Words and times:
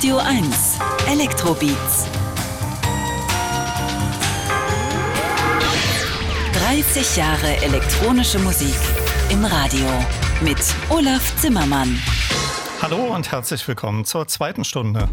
Radio 0.00 0.16
1 0.16 0.78
Elektrobeats. 1.10 2.06
30 6.54 7.16
Jahre 7.16 7.56
elektronische 7.62 8.38
Musik 8.38 8.74
im 9.28 9.44
Radio 9.44 9.86
mit 10.40 10.56
Olaf 10.88 11.36
Zimmermann. 11.36 12.00
Hallo 12.80 13.14
und 13.14 13.30
herzlich 13.30 13.68
willkommen 13.68 14.06
zur 14.06 14.26
zweiten 14.26 14.64
Stunde. 14.64 15.10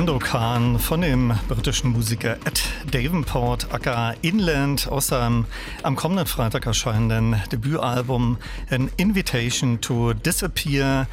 Sandokan 0.00 0.78
von 0.78 1.02
dem 1.02 1.34
britischen 1.46 1.90
Musiker 1.90 2.38
Ed 2.46 2.62
Davenport, 2.90 3.66
aka 3.70 4.14
Inland, 4.22 4.88
aus 4.88 5.08
seinem 5.08 5.44
am 5.82 5.94
kommenden 5.94 6.24
Freitag 6.24 6.64
erscheinenden 6.64 7.36
Debütalbum 7.52 8.38
An 8.70 8.90
Invitation 8.96 9.78
to 9.82 10.14
Disappear. 10.14 11.06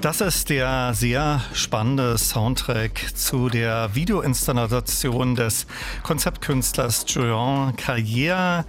Das 0.00 0.22
ist 0.22 0.48
der 0.48 0.94
sehr 0.94 1.42
spannende 1.52 2.16
Soundtrack 2.16 3.14
zu 3.14 3.50
der 3.50 3.94
Videoinstallation 3.94 5.34
des 5.34 5.66
Konzeptkünstlers 6.02 7.04
Joan 7.08 7.76
Carrière. 7.76 8.64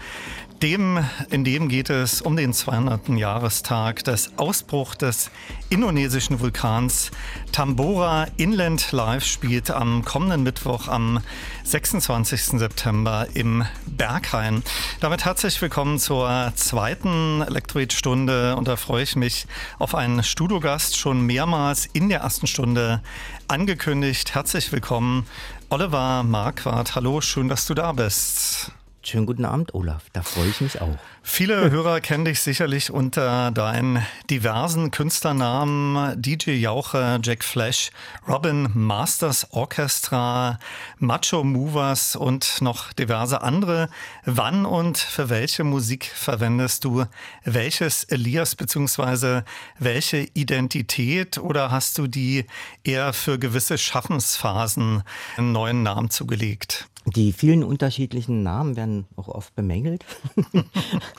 Dem, 0.62 1.04
in 1.32 1.44
dem 1.44 1.70
geht 1.70 1.90
es 1.90 2.22
um 2.22 2.36
den 2.36 2.54
200. 2.54 3.08
Jahrestag 3.10 4.04
des 4.04 4.38
Ausbruchs 4.38 4.98
des 4.98 5.32
indonesischen 5.72 6.42
Vulkans 6.42 7.12
Tambora 7.54 8.28
Inland 8.36 8.92
Live 8.92 9.24
spielt 9.24 9.72
am 9.72 10.04
kommenden 10.04 10.44
Mittwoch 10.44 10.90
am 10.90 11.22
26. 11.64 12.60
September 12.60 13.26
im 13.34 13.66
Berghain. 13.86 14.64
Damit 15.00 15.24
herzlich 15.24 15.62
willkommen 15.62 15.98
zur 15.98 16.52
zweiten 16.56 17.42
Elektroid-Stunde 17.42 18.58
und 18.58 18.68
da 18.68 18.76
freue 18.76 19.04
ich 19.04 19.16
mich 19.16 19.48
auf 19.80 19.96
einen 19.96 20.24
Studiogast 20.24 20.98
schon 20.98 21.22
mehrmals 21.22 21.86
in 21.94 22.10
der 22.10 22.20
ersten 22.20 22.48
Stunde 22.48 23.02
angekündigt. 23.48 24.36
Herzlich 24.36 24.74
willkommen, 24.74 25.26
Oliver 25.70 26.24
Marquardt. 26.24 26.96
Hallo, 26.96 27.22
schön, 27.22 27.48
dass 27.48 27.66
du 27.66 27.74
da 27.74 27.94
bist. 27.94 28.74
Schönen 29.04 29.26
guten 29.26 29.46
Abend, 29.46 29.74
Olaf. 29.74 30.04
Da 30.12 30.22
freue 30.22 30.50
ich 30.50 30.62
mich 30.62 30.82
auch. 30.82 30.98
Viele 31.24 31.70
Hörer 31.72 32.02
kennen 32.02 32.26
dich 32.26 32.42
sicherlich 32.42 32.92
unter 32.92 33.52
deinen 33.52 34.06
diversen 34.30 34.90
Künstlernamen 34.92 36.20
DJ 36.20 36.52
Jauche, 36.52 37.20
Jack 37.24 37.44
Flash, 37.44 37.92
Robin 38.28 38.70
Masters 38.74 39.48
Orchestra, 39.52 40.58
Macho 40.98 41.44
Movers 41.44 42.16
und 42.16 42.62
noch 42.62 42.92
diverse 42.94 43.42
andere. 43.42 43.90
Wann 44.26 44.66
und 44.66 44.98
für 44.98 45.30
welche 45.30 45.64
Musik 45.64 46.06
verwendest 46.06 46.86
du 46.86 47.06
welches 47.44 48.04
Elias 48.06 48.56
bzw. 48.56 49.42
welche 49.80 50.28
Identität 50.34 51.38
oder 51.38 51.70
hast 51.70 51.98
du 51.98 52.08
die 52.08 52.46
eher 52.84 53.14
für 53.14 53.38
gewisse 53.38 53.78
Schaffensphasen 53.78 55.04
einen 55.38 55.52
neuen 55.52 55.84
Namen 55.84 56.10
zugelegt? 56.10 56.88
Die 57.06 57.34
vielen 57.34 57.64
unterschiedlichen 57.64 58.44
Namen 58.44 58.76
werden 58.76 59.06
auch 59.16 59.28
oft 59.28 59.56
bemängelt. 59.56 60.06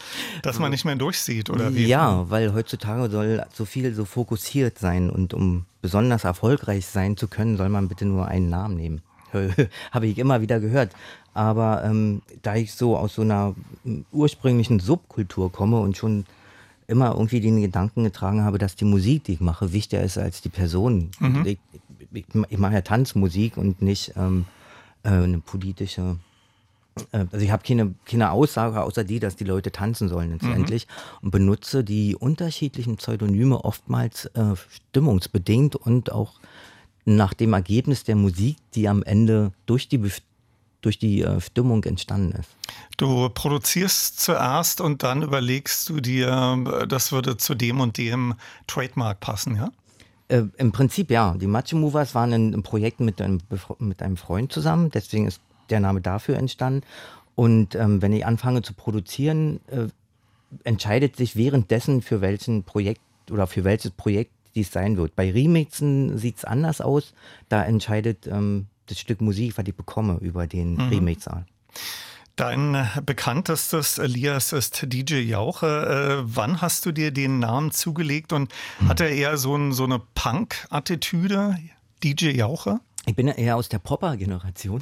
Dass 0.43 0.59
man 0.59 0.71
nicht 0.71 0.85
mehr 0.85 0.97
durchsieht, 0.97 1.51
oder 1.51 1.75
wie? 1.75 1.87
Ja, 1.87 2.29
weil 2.31 2.53
heutzutage 2.55 3.11
soll 3.11 3.45
so 3.53 3.65
viel 3.65 3.95
so 3.95 4.05
fokussiert 4.05 4.79
sein 4.79 5.11
und 5.11 5.35
um 5.35 5.67
besonders 5.81 6.25
erfolgreich 6.25 6.87
sein 6.87 7.17
zu 7.17 7.29
können, 7.29 7.57
soll 7.57 7.69
man 7.69 7.89
bitte 7.89 8.05
nur 8.05 8.29
einen 8.29 8.49
Namen 8.49 8.77
nehmen. 8.77 9.03
Habe 9.91 10.07
ich 10.07 10.19
immer 10.19 10.41
wieder 10.41 10.61
gehört. 10.61 10.93
Aber 11.35 11.83
ähm, 11.85 12.23
da 12.43 12.57
ich 12.57 12.75
so 12.75 12.97
aus 12.97 13.15
so 13.15 13.23
einer 13.23 13.55
ursprünglichen 14.13 14.81
Subkultur 14.81 15.51
komme 15.51 15.81
und 15.81 15.97
schon 15.97 16.27
immer 16.87 17.13
irgendwie 17.13 17.41
den 17.41 17.61
Gedanken 17.61 18.05
getragen 18.05 18.45
habe, 18.45 18.59
dass 18.59 18.77
die 18.77 18.85
Musik, 18.85 19.25
die 19.25 19.35
ich 19.35 19.41
mache, 19.41 19.73
wichtiger 19.73 20.03
ist 20.03 20.19
als 20.19 20.43
die 20.43 20.51
Person. 20.51 21.11
Mhm. 21.21 21.47
Ich, 21.47 21.59
ich, 22.13 22.25
ich 22.49 22.59
mache 22.59 22.75
ja 22.75 22.81
Tanzmusik 22.83 23.57
und 23.57 23.81
nicht 23.81 24.13
ähm, 24.17 24.45
äh, 25.03 25.09
eine 25.09 25.39
politische 25.39 26.17
also 27.13 27.39
ich 27.39 27.51
habe 27.51 27.63
keine, 27.63 27.95
keine 28.05 28.31
Aussage 28.31 28.83
außer 28.83 29.05
die, 29.05 29.19
dass 29.19 29.37
die 29.37 29.45
Leute 29.45 29.73
tanzen 29.73 30.09
sollen 30.09 30.33
letztendlich 30.33 30.87
und 31.23 31.31
benutze 31.31 31.85
die 31.85 32.17
unterschiedlichen 32.17 32.97
Pseudonyme 32.97 33.65
oftmals 33.65 34.27
äh, 34.27 34.55
stimmungsbedingt 34.69 35.77
und 35.77 36.13
auch 36.13 36.41
nach 37.05 37.35
dem 37.35 37.53
Ergebnis 37.53 38.05
der 38.05 38.17
Musik, 38.17 38.57
die 38.75 38.89
am 38.89 39.03
Ende 39.03 39.53
durch 39.67 39.89
die 39.89 40.01
durch 40.83 40.99
die 40.99 41.23
äh, 41.23 41.41
Stimmung 41.41 41.85
entstanden 41.85 42.33
ist. 42.33 42.51
Du 42.97 43.29
produzierst 43.29 44.21
zuerst 44.21 44.81
und 44.81 45.05
dann 45.05 45.23
überlegst 45.23 45.89
du 45.89 46.01
dir, 46.01 46.59
äh, 46.83 46.87
das 46.87 47.13
würde 47.13 47.37
zu 47.37 47.55
dem 47.55 47.81
und 47.81 47.99
dem 47.99 48.35
Trademark 48.67 49.21
passen, 49.21 49.57
ja? 49.57 49.71
Äh, 50.29 50.43
Im 50.57 50.73
Prinzip 50.73 51.11
ja. 51.11 51.37
Die 51.41 51.47
Matcha 51.47 51.77
Movers 51.77 52.15
waren 52.15 52.33
ein, 52.33 52.63
Projekt 52.63 53.01
mit 53.01 53.21
einem, 53.21 53.41
mit 53.79 54.03
einem 54.03 54.17
Freund 54.17 54.53
zusammen, 54.53 54.91
deswegen 54.91 55.29
ist 55.29 55.41
der 55.73 55.81
Name 55.81 56.01
dafür 56.01 56.37
entstanden. 56.37 56.83
Und 57.35 57.75
ähm, 57.75 58.03
wenn 58.03 58.13
ich 58.13 58.27
anfange 58.27 58.63
zu 58.63 58.75
produzieren, 58.75 59.61
äh, 59.69 59.89
entscheidet 60.65 61.17
sich 61.17 61.35
währenddessen 61.35 62.03
für 62.03 62.21
welchen 62.21 62.63
Projekt 62.63 63.01
oder 63.31 63.47
für 63.47 63.65
welches 63.65 63.91
Projekt 63.91 64.33
dies 64.55 64.71
sein 64.71 64.97
wird. 64.97 65.17
Bei 65.17 65.31
Remixen 65.31 66.19
sieht 66.19 66.39
es 66.39 66.45
anders 66.45 66.81
aus. 66.81 67.15
Da 67.49 67.65
entscheidet 67.65 68.27
ähm, 68.27 68.67
das 68.87 68.99
Stück 68.99 69.21
Musik, 69.21 69.57
was 69.57 69.67
ich 69.67 69.75
bekomme, 69.75 70.19
über 70.21 70.47
den 70.47 70.79
Remixer. 70.81 71.47
Dein 72.37 72.75
äh, 72.75 72.87
bekanntestes 73.05 73.99
Elias 73.99 74.53
ist 74.53 74.85
DJ 74.87 75.21
Jauche. 75.21 76.23
Äh, 76.27 76.35
wann 76.35 76.61
hast 76.61 76.87
du 76.87 76.93
dir 76.93 77.11
den 77.11 77.39
Namen 77.39 77.73
zugelegt 77.73 78.33
und 78.33 78.53
hat 78.89 79.01
er 79.01 79.11
eher 79.11 79.37
so, 79.37 79.55
ein, 79.55 79.73
so 79.73 79.85
eine 79.85 80.01
Punk-Attitüde, 80.15 81.59
DJ 82.03 82.31
Jauche? 82.31 82.81
Ich 83.05 83.17
bin 83.17 83.27
ja 83.27 83.35
eher 83.35 83.57
aus 83.57 83.69
der 83.69 83.79
Popper-Generation. 83.79 84.81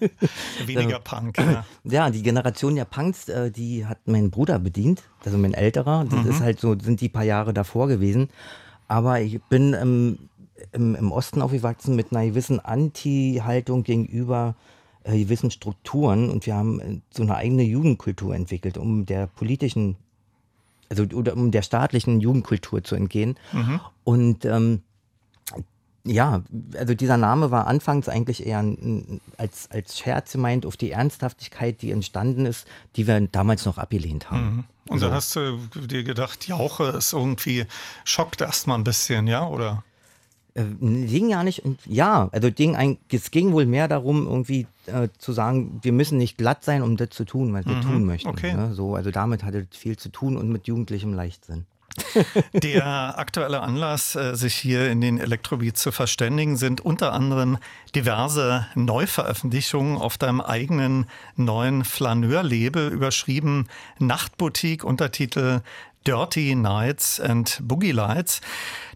Weniger 0.66 1.00
Punk, 1.00 1.38
ja. 1.38 1.64
Ja, 1.84 2.10
die 2.10 2.22
Generation 2.22 2.76
der 2.76 2.84
Punks, 2.84 3.28
äh, 3.28 3.50
die 3.50 3.84
hat 3.84 3.98
mein 4.06 4.30
Bruder 4.30 4.60
bedient, 4.60 5.02
also 5.24 5.38
mein 5.38 5.52
älterer. 5.52 6.06
Das 6.08 6.24
ist 6.26 6.40
halt 6.40 6.60
so, 6.60 6.78
sind 6.78 7.00
die 7.00 7.08
paar 7.08 7.24
Jahre 7.24 7.52
davor 7.52 7.88
gewesen. 7.88 8.28
Aber 8.86 9.20
ich 9.20 9.42
bin 9.44 9.74
ähm, 9.74 10.28
im, 10.70 10.94
im 10.94 11.10
Osten 11.10 11.42
aufgewachsen 11.42 11.96
mit 11.96 12.12
einer 12.12 12.24
gewissen 12.26 12.60
Anti-Haltung 12.60 13.82
gegenüber 13.82 14.54
äh, 15.02 15.18
gewissen 15.18 15.50
Strukturen 15.50 16.30
und 16.30 16.46
wir 16.46 16.54
haben 16.54 16.80
äh, 16.80 17.00
so 17.10 17.24
eine 17.24 17.34
eigene 17.34 17.64
Jugendkultur 17.64 18.36
entwickelt, 18.36 18.78
um 18.78 19.04
der 19.04 19.26
politischen, 19.26 19.96
also 20.88 21.02
oder 21.04 21.34
um 21.34 21.50
der 21.50 21.62
staatlichen 21.62 22.20
Jugendkultur 22.20 22.84
zu 22.84 22.94
entgehen. 22.94 23.36
Und 24.04 24.44
ähm, 24.44 24.82
ja, 26.04 26.42
also 26.76 26.94
dieser 26.94 27.16
Name 27.16 27.50
war 27.50 27.66
anfangs 27.66 28.08
eigentlich 28.08 28.46
eher 28.46 28.58
ein, 28.58 29.20
als, 29.36 29.70
als 29.70 29.98
Scherz 29.98 30.32
gemeint 30.32 30.66
auf 30.66 30.76
die 30.76 30.90
Ernsthaftigkeit, 30.90 31.80
die 31.80 31.92
entstanden 31.92 32.46
ist, 32.46 32.66
die 32.96 33.06
wir 33.06 33.20
damals 33.28 33.64
noch 33.66 33.78
abgelehnt 33.78 34.30
haben. 34.30 34.64
Und 34.88 35.00
dann 35.00 35.12
hast 35.12 35.36
du 35.36 35.58
dir 35.74 36.02
gedacht, 36.02 36.48
Jauche 36.48 36.84
ist 36.88 37.12
irgendwie, 37.12 37.66
schockt 38.04 38.40
erstmal 38.40 38.78
ein 38.78 38.84
bisschen, 38.84 39.28
ja? 39.28 39.46
Oder? 39.46 39.84
Äh, 40.54 40.64
ging 40.80 41.30
ja 41.30 41.44
nicht, 41.44 41.62
ja, 41.86 42.28
also 42.32 42.50
ging 42.50 42.76
ein, 42.76 42.98
es 43.10 43.30
ging 43.30 43.52
wohl 43.52 43.64
mehr 43.64 43.88
darum, 43.88 44.26
irgendwie 44.26 44.66
äh, 44.86 45.08
zu 45.18 45.32
sagen, 45.32 45.78
wir 45.82 45.92
müssen 45.92 46.18
nicht 46.18 46.36
glatt 46.36 46.64
sein, 46.64 46.82
um 46.82 46.96
das 46.96 47.10
zu 47.10 47.24
tun, 47.24 47.54
was 47.54 47.64
wir 47.64 47.80
tun 47.80 48.04
möchten. 48.04 48.28
okay. 48.28 48.52
Ne? 48.52 48.74
So, 48.74 48.94
also 48.96 49.10
damit 49.10 49.44
hatte 49.44 49.66
es 49.70 49.76
viel 49.76 49.96
zu 49.96 50.10
tun 50.10 50.36
und 50.36 50.50
mit 50.50 50.66
jugendlichem 50.66 51.14
Leichtsinn. 51.14 51.64
Der 52.52 53.18
aktuelle 53.18 53.60
Anlass, 53.60 54.14
äh, 54.14 54.34
sich 54.34 54.54
hier 54.54 54.90
in 54.90 55.00
den 55.00 55.18
Elektrobeat 55.18 55.76
zu 55.76 55.92
verständigen, 55.92 56.56
sind 56.56 56.80
unter 56.80 57.12
anderem 57.12 57.58
diverse 57.94 58.66
Neuveröffentlichungen 58.74 59.98
auf 59.98 60.18
deinem 60.18 60.40
eigenen 60.40 61.06
neuen 61.36 61.84
Flaneur-Label, 61.84 62.88
überschrieben 62.88 63.68
Nachtboutique, 63.98 64.84
Untertitel 64.84 65.60
Dirty 66.06 66.56
Nights 66.56 67.20
and 67.20 67.60
Boogie 67.62 67.92
Lights. 67.92 68.40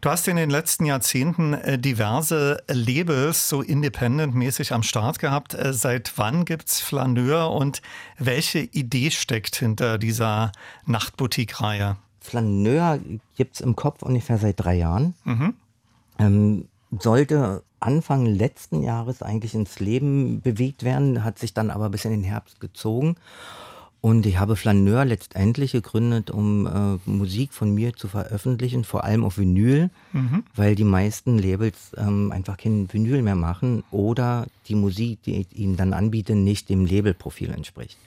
Du 0.01 0.11
hast 0.11 0.27
in 0.27 0.37
den 0.37 0.51
letzten 0.51 0.87
Jahrzehnten 0.87 1.55
äh, 1.55 1.79
diverse 1.79 2.63
Labels 2.69 3.49
so 3.49 3.63
independent-mäßig 3.63 4.73
am 4.73 4.83
Start 4.83 5.21
gehabt. 5.21 5.55
Äh, 5.55 5.73
Seit 5.73 6.13
wann 6.17 6.45
gibt's 6.45 6.81
Flaneur 6.81 7.53
und 7.53 7.81
welche 8.19 8.59
Idee 8.59 9.11
steckt 9.11 9.57
hinter 9.57 9.99
dieser 9.99 10.51
Nachtboutique-Reihe? 10.87 11.97
Flaneur 12.27 12.99
gibt 13.37 13.55
es 13.55 13.61
im 13.61 13.77
Kopf 13.77 14.03
ungefähr 14.03 14.39
seit 14.39 14.61
drei 14.61 14.77
Jahren. 14.77 15.15
Ähm, 16.19 16.69
sollte 16.99 17.63
Anfang 17.81 18.27
letzten 18.27 18.83
Jahres 18.83 19.23
eigentlich 19.23 19.55
ins 19.55 19.81
Leben 19.81 20.41
bewegt 20.41 20.83
werden, 20.83 21.25
hat 21.25 21.39
sich 21.39 21.55
dann 21.55 21.71
aber 21.71 21.91
bis 21.91 22.05
in 22.05 22.11
den 22.11 22.25
Herbst 22.25 22.61
gezogen. 22.61 23.17
Und 24.01 24.25
ich 24.25 24.39
habe 24.39 24.57
Flaneur 24.57 25.05
letztendlich 25.05 25.73
gegründet, 25.73 26.31
um 26.31 26.67
äh, 26.67 27.11
Musik 27.11 27.53
von 27.53 27.75
mir 27.75 27.95
zu 27.95 28.09
veröffentlichen, 28.09 28.85
vor 28.85 29.05
allem 29.05 29.25
auf 29.25 29.37
Vinyl, 29.39 29.91
weil 30.55 30.75
die 30.75 30.85
meisten 30.85 31.39
Labels 31.39 31.93
ähm, 31.97 32.31
einfach 32.31 32.57
kein 32.57 32.93
Vinyl 32.93 33.23
mehr 33.23 33.35
machen 33.35 33.83
oder 33.91 34.47
die 34.69 34.77
Musik, 34.77 35.23
die 35.25 35.41
ich 35.41 35.59
ihnen 35.59 35.77
dann 35.77 35.93
anbiete, 35.93 36.35
nicht 36.35 36.69
dem 36.69 36.87
Labelprofil 36.87 37.51
entspricht. 37.51 37.99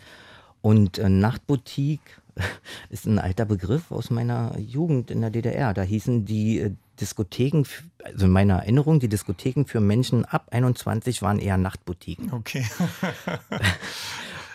Und 0.62 1.00
äh, 1.00 1.10
Nachtboutique 1.10 2.22
ist 2.90 3.06
ein 3.06 3.20
alter 3.20 3.46
Begriff 3.46 3.92
aus 3.92 4.10
meiner 4.10 4.58
Jugend 4.58 5.12
in 5.12 5.22
der 5.22 5.30
DDR. 5.30 5.74
Da 5.74 5.82
hießen 5.82 6.26
die 6.26 6.60
äh, 6.60 6.72
Diskotheken, 7.00 7.64
also 8.04 8.26
in 8.26 8.32
meiner 8.32 8.56
Erinnerung, 8.56 9.00
die 9.00 9.10
Diskotheken 9.10 9.66
für 9.66 9.80
Menschen 9.80 10.26
ab 10.26 10.48
21 10.52 11.22
waren 11.22 11.40
eher 11.40 11.58
Nachtboutiquen. 11.58 12.34
Okay. 12.34 12.66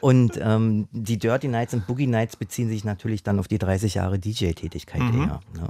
Und 0.00 0.38
ähm, 0.38 0.86
die 0.92 1.18
Dirty 1.18 1.48
Nights 1.48 1.72
und 1.72 1.86
Boogie 1.86 2.06
Nights 2.06 2.36
beziehen 2.36 2.68
sich 2.68 2.84
natürlich 2.84 3.22
dann 3.22 3.38
auf 3.38 3.48
die 3.48 3.56
30 3.56 3.94
Jahre 3.94 4.18
DJ-Tätigkeit 4.18 5.00
eher. 5.00 5.40
Ne? 5.54 5.68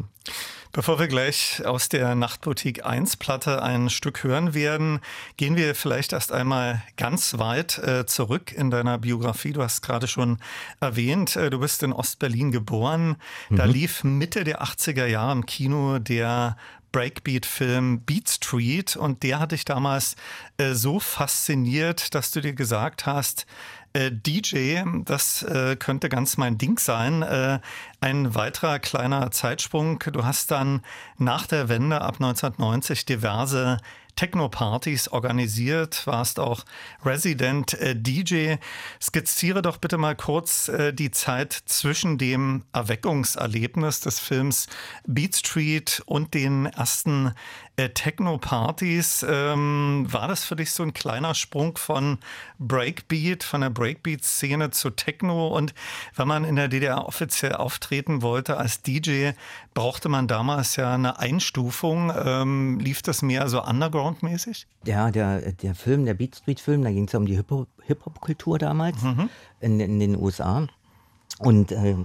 Bevor 0.75 0.99
wir 0.99 1.07
gleich 1.07 1.65
aus 1.65 1.89
der 1.89 2.17
Nachtboutique 2.17 2.85
1 2.85 3.19
Platte 3.19 3.63
ein 3.63 3.91
Stück 3.91 4.25
hören 4.25 4.55
werden, 4.55 4.99
gehen 5.37 5.55
wir 5.55 5.73
vielleicht 5.77 6.13
erst 6.13 6.33
einmal 6.33 6.83
ganz 6.97 7.39
weit 7.39 7.79
äh, 7.79 8.07
zurück 8.07 8.51
in 8.51 8.73
deiner 8.73 8.99
Biografie. 8.99 9.53
Du 9.53 9.63
hast 9.63 9.83
gerade 9.83 10.09
schon 10.09 10.39
erwähnt, 10.81 11.37
äh, 11.37 11.49
du 11.49 11.61
bist 11.61 11.85
in 11.85 11.93
Ostberlin 11.93 12.51
geboren. 12.51 13.15
Da 13.51 13.67
lief 13.67 14.03
Mitte 14.03 14.43
der 14.43 14.65
80er 14.65 15.07
Jahre 15.07 15.31
im 15.31 15.47
Kino 15.47 16.01
der 16.01 16.57
Breakbeat-Film 16.91 18.01
Beat 18.01 18.29
Street 18.29 18.97
und 18.97 19.23
der 19.23 19.39
hat 19.39 19.53
dich 19.53 19.65
damals 19.65 20.17
äh, 20.59 20.73
so 20.73 20.99
fasziniert, 20.99 22.17
dass 22.17 22.33
du 22.33 22.41
dir 22.41 22.53
gesagt 22.53 23.07
hast, 23.07 23.47
äh, 23.95 24.11
DJ, 24.13 24.83
das 25.05 25.43
äh, 25.45 25.77
könnte 25.77 26.09
ganz 26.09 26.37
mein 26.37 26.59
Ding 26.59 26.79
sein. 26.79 27.23
Äh, 27.23 27.61
ein 28.01 28.35
weiterer 28.35 28.79
kleiner 28.79 29.31
Zeitsprung. 29.31 30.01
Du 30.13 30.25
hast 30.25 30.51
dann 30.51 30.83
nach 31.17 31.47
der 31.47 31.69
Wende 31.69 32.01
ab 32.01 32.17
1990 32.17 33.07
diverse 33.07 33.79
Techno-Partys 34.17 35.09
organisiert, 35.09 36.07
warst 36.07 36.39
auch 36.39 36.65
Resident 37.05 37.75
äh, 37.75 37.97
DJ. 37.97 38.57
Skizziere 39.01 39.63
doch 39.63 39.79
bitte 39.79 39.99
mal 39.99 40.15
kurz 40.15 40.69
äh, 40.69 40.93
die 40.93 41.11
Zeit 41.11 41.53
zwischen 41.53 42.19
dem 42.19 42.65
Erweckungserlebnis 42.73 44.01
des 44.01 44.21
Films 44.21 44.69
Beat 45.07 45.35
Street 45.37 46.03
und 46.07 46.35
den 46.35 46.67
ersten 46.67 47.33
äh, 47.77 47.89
Techno-Partys. 47.89 49.25
Ähm, 49.29 50.07
war 50.11 50.29
das 50.29 50.45
für 50.45 50.57
dich 50.57 50.71
so 50.71 50.83
ein 50.83 50.95
kleiner 50.95 51.35
Sprung 51.35 51.77
von 51.77 52.19
Breakbeat, 52.59 53.43
von 53.43 53.63
der 53.63 53.71
Breakbeat-Szene 53.71 54.71
zu 54.71 54.91
Techno? 54.91 55.49
Und 55.49 55.75
wenn 56.15 56.29
man 56.29 56.45
in 56.45 56.57
der 56.57 56.69
DDR 56.69 57.07
offiziell 57.07 57.55
auftreten 57.55 58.23
wollte 58.23 58.57
als 58.57 58.83
DJ, 58.83 59.31
brauchte 59.75 60.09
man 60.09 60.29
damals 60.29 60.77
ja 60.77 60.95
eine 60.95 61.19
Einstufung. 61.19 62.13
Ähm, 62.25 62.79
lief 62.79 63.03
das 63.03 63.23
mehr 63.23 63.49
so 63.49 63.63
underground-mäßig? 63.63 64.67
Ja, 64.85 65.11
der, 65.11 65.53
der 65.53 65.75
Film, 65.75 66.05
der 66.05 66.15
Beat 66.15 66.37
Street 66.37 66.61
Film, 66.61 66.83
da 66.83 66.91
ging 66.91 67.07
es 67.07 67.13
ja 67.13 67.19
um 67.19 67.27
die 67.27 67.37
Hip-Hop- 67.37 67.69
Hip-Hop-Kultur 67.87 68.59
damals 68.59 68.97
in, 69.61 69.81
in 69.81 70.01
den 70.01 70.17
USA. 70.17 70.67
Und 71.39 71.73
äh, 71.73 71.97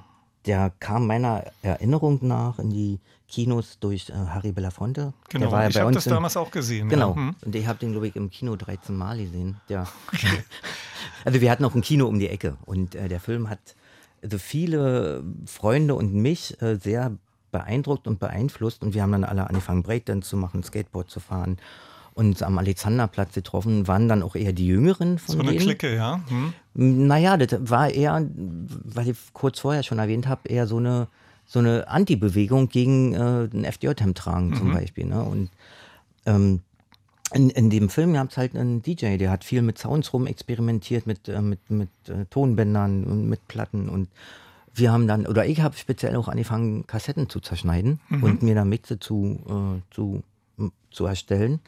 der 0.46 0.72
kam 0.80 1.08
meiner 1.08 1.44
Erinnerung 1.62 2.20
nach 2.22 2.60
in 2.60 2.70
die 2.70 3.00
Kinos 3.28 3.78
durch 3.80 4.10
äh, 4.10 4.14
Harry 4.14 4.52
Belafonte. 4.52 5.14
Genau, 5.30 5.46
der 5.46 5.52
war 5.52 5.64
ja 5.64 5.70
ich 5.70 5.78
habe 5.80 5.92
das 5.92 6.08
in- 6.08 6.14
damals 6.14 6.36
auch 6.38 6.50
gesehen. 6.52 6.90
Genau. 6.90 7.10
Ja. 7.12 7.16
Hm. 7.16 7.36
Und 7.46 7.56
ich 7.56 7.68
habe 7.68 7.78
den, 7.80 7.92
glaube 7.92 8.08
ich, 8.08 8.16
im 8.16 8.30
Kino 8.30 8.56
13 8.56 8.96
Mal 8.96 9.18
gesehen. 9.18 9.58
Der. 9.70 9.88
also 11.26 11.42
wir 11.42 11.52
hatten 11.52 11.66
auch 11.66 11.76
ein 11.76 11.82
Kino 11.82 12.08
um 12.08 12.20
die 12.20 12.30
Ecke. 12.30 12.58
Und 12.66 12.96
äh, 12.96 13.08
der 13.08 13.20
Film 13.20 13.50
hat 13.50 13.60
also 14.24 14.38
viele 14.38 15.24
Freunde 15.46 15.96
und 15.96 16.14
mich 16.14 16.62
äh, 16.62 16.76
sehr 16.76 17.12
beeindruckt 17.52 18.08
und 18.08 18.20
beeinflusst. 18.20 18.82
Und 18.82 18.94
wir 18.94 19.02
haben 19.04 19.12
dann 19.12 19.24
alle 19.24 19.48
angefangen, 19.48 19.84
Breakdance 19.84 20.30
zu 20.30 20.38
machen, 20.38 20.64
Skateboard 20.64 21.10
zu 21.10 21.20
fahren. 21.20 21.58
Und 22.20 22.44
am 22.44 22.58
Alexanderplatz 22.58 23.34
getroffen 23.34 23.88
waren 23.88 24.10
dann 24.10 24.24
auch 24.24 24.36
eher 24.36 24.52
die 24.52 24.68
Jüngeren 24.68 25.20
von 25.20 25.36
So 25.36 25.40
eine 25.40 25.52
denen. 25.52 25.62
Clique, 25.62 25.96
ja. 25.96 26.20
Hm. 26.28 27.08
Naja, 27.08 27.38
das 27.38 27.58
war 27.70 27.90
eher, 27.90 28.28
was 28.36 29.08
ich 29.08 29.18
kurz 29.32 29.60
vorher 29.60 29.84
schon 29.84 30.00
erwähnt 30.00 30.28
habe, 30.28 30.50
eher 30.50 30.68
so 30.68 30.76
eine, 30.76 31.08
so 31.46 31.60
eine 31.60 31.88
Anti-Bewegung 31.88 32.68
gegen 32.68 33.14
äh, 33.14 33.48
ein 33.54 33.64
FDJ-Hemd 33.64 34.18
tragen 34.18 34.54
zum 34.54 34.74
Beispiel. 34.74 35.06
Ne? 35.06 35.24
Und 35.24 35.50
ähm, 36.26 36.60
in, 37.34 37.52
in 37.52 37.70
dem 37.70 37.88
Film 37.88 38.12
gab 38.12 38.32
es 38.32 38.38
halt 38.38 38.54
einen 38.54 38.82
DJ, 38.82 39.16
der 39.16 39.32
hat 39.32 39.46
viel 39.46 39.62
mit 39.62 39.78
Sounds 39.78 40.12
rum 40.12 40.28
experimentiert, 40.28 41.08
mit, 41.08 41.30
äh, 41.30 41.42
mit, 41.42 41.70
mit 41.70 41.90
äh, 42.10 42.26
Tonbändern 42.30 43.06
und 43.06 43.30
mit 43.30 43.48
Platten 43.48 43.88
und 43.88 44.10
wir 44.74 44.92
haben 44.92 45.08
dann, 45.08 45.26
oder 45.26 45.46
ich 45.46 45.62
habe 45.62 45.78
speziell 45.78 46.18
auch 46.18 46.28
angefangen, 46.28 46.86
Kassetten 46.86 47.30
zu 47.30 47.40
zerschneiden 47.40 48.02
mhm. 48.10 48.24
und 48.24 48.44
mir 48.44 48.56
da 48.56 48.66
Mixe 48.66 49.00
zu, 49.00 49.40
äh, 49.48 49.94
zu, 49.94 50.22
zu 50.92 51.06
erstellen. 51.06 51.62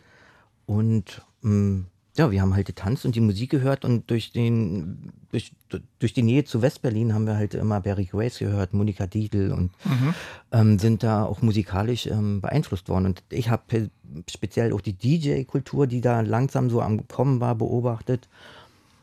Und 0.72 1.22
mh, 1.42 1.84
ja, 2.18 2.32
wir 2.32 2.42
haben 2.42 2.56
halt 2.56 2.68
getanzt 2.68 3.06
und 3.06 3.16
die 3.16 3.22
Musik 3.22 3.52
gehört 3.52 3.86
und 3.86 4.10
durch 4.10 4.32
den, 4.32 5.14
durch, 5.32 5.52
durch 6.00 6.14
die 6.14 6.24
Nähe 6.24 6.44
zu 6.44 6.62
Westberlin 6.62 7.14
haben 7.14 7.26
wir 7.26 7.36
halt 7.36 7.54
immer 7.54 7.80
Barry 7.80 8.06
Grace 8.06 8.40
gehört, 8.40 8.74
Monika 8.74 9.08
Dietl 9.08 9.52
und 9.52 9.72
mhm. 9.86 10.14
ähm, 10.52 10.80
sind 10.80 11.04
da 11.04 11.24
auch 11.24 11.42
musikalisch 11.42 12.08
ähm, 12.08 12.42
beeinflusst 12.42 12.90
worden. 12.90 13.06
Und 13.06 13.24
ich 13.30 13.50
habe 13.50 13.90
speziell 14.30 14.74
auch 14.74 14.82
die 14.82 14.94
DJ-Kultur, 14.94 15.88
die 15.88 16.02
da 16.02 16.22
langsam 16.22 16.70
so 16.70 16.82
am 16.82 17.08
Kommen 17.08 17.40
war, 17.40 17.56
beobachtet. 17.56 18.28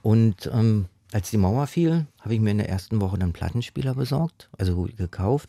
Und 0.02 0.50
ähm, 0.52 0.86
als 1.12 1.30
die 1.30 1.38
Mauer 1.38 1.66
fiel, 1.66 2.06
habe 2.20 2.34
ich 2.34 2.40
mir 2.40 2.50
in 2.50 2.58
der 2.58 2.68
ersten 2.68 3.00
Woche 3.00 3.18
dann 3.18 3.32
Plattenspieler 3.32 3.94
besorgt, 3.94 4.50
also 4.58 4.86
gekauft 4.96 5.48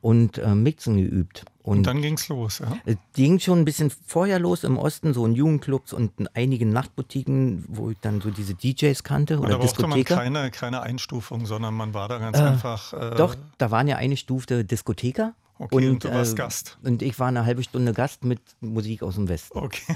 und 0.00 0.38
äh, 0.38 0.54
Mixen 0.54 0.96
geübt. 0.96 1.44
Und, 1.66 1.78
und 1.78 1.86
dann 1.88 2.04
es 2.14 2.28
los, 2.28 2.60
ja? 2.60 2.78
Es 2.84 2.96
ging 3.14 3.40
schon 3.40 3.58
ein 3.58 3.64
bisschen 3.64 3.90
vorher 3.90 4.38
los 4.38 4.62
im 4.62 4.78
Osten, 4.78 5.12
so 5.12 5.26
in 5.26 5.34
Jugendclubs 5.34 5.92
und 5.92 6.12
in 6.20 6.28
einigen 6.28 6.70
Nachtboutiquen, 6.70 7.64
wo 7.66 7.90
ich 7.90 7.98
dann 8.00 8.20
so 8.20 8.30
diese 8.30 8.54
DJs 8.54 9.02
kannte 9.02 9.40
oder 9.40 9.58
Diskotheker. 9.58 10.14
man 10.14 10.32
keine, 10.32 10.50
keine 10.52 10.82
Einstufung, 10.82 11.44
sondern 11.44 11.74
man 11.74 11.92
war 11.92 12.06
da 12.06 12.18
ganz 12.18 12.38
äh, 12.38 12.42
einfach. 12.42 12.92
Äh, 12.92 13.16
doch, 13.16 13.34
da 13.58 13.72
waren 13.72 13.88
ja 13.88 13.96
eine 13.96 14.16
Stufe 14.16 14.64
Diskotheker 14.64 15.34
Okay, 15.58 15.74
und, 15.74 15.88
und 15.88 16.04
du 16.04 16.12
warst 16.12 16.34
äh, 16.34 16.36
Gast. 16.36 16.78
Und 16.82 17.00
ich 17.00 17.18
war 17.18 17.28
eine 17.28 17.46
halbe 17.46 17.62
Stunde 17.62 17.94
Gast 17.94 18.24
mit 18.24 18.40
Musik 18.60 19.02
aus 19.02 19.14
dem 19.14 19.28
Westen. 19.28 19.58
Okay. 19.58 19.94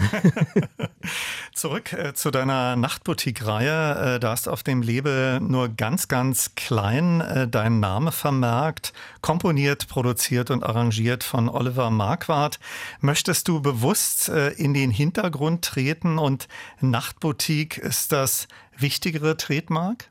Zurück 1.52 1.92
äh, 1.92 2.14
zu 2.14 2.30
deiner 2.30 2.76
Nachtboutique-Reihe. 2.76 4.14
Äh, 4.14 4.20
da 4.20 4.30
hast 4.30 4.48
auf 4.48 4.62
dem 4.62 4.80
Label 4.80 5.38
nur 5.40 5.68
ganz, 5.68 6.08
ganz 6.08 6.54
klein 6.54 7.20
äh, 7.20 7.46
deinen 7.46 7.78
Name 7.78 8.10
vermerkt. 8.10 8.94
Komponiert, 9.20 9.88
produziert 9.88 10.50
und 10.50 10.64
arrangiert 10.64 11.24
von 11.24 11.50
Oliver 11.50 11.90
Marquardt. 11.90 12.58
Möchtest 13.00 13.46
du 13.46 13.60
bewusst 13.60 14.30
äh, 14.30 14.52
in 14.52 14.72
den 14.72 14.90
Hintergrund 14.90 15.62
treten 15.62 16.18
und 16.18 16.48
Nachtboutique 16.80 17.76
ist 17.76 18.12
das 18.12 18.48
wichtigere 18.78 19.36
Tretmark? 19.36 20.10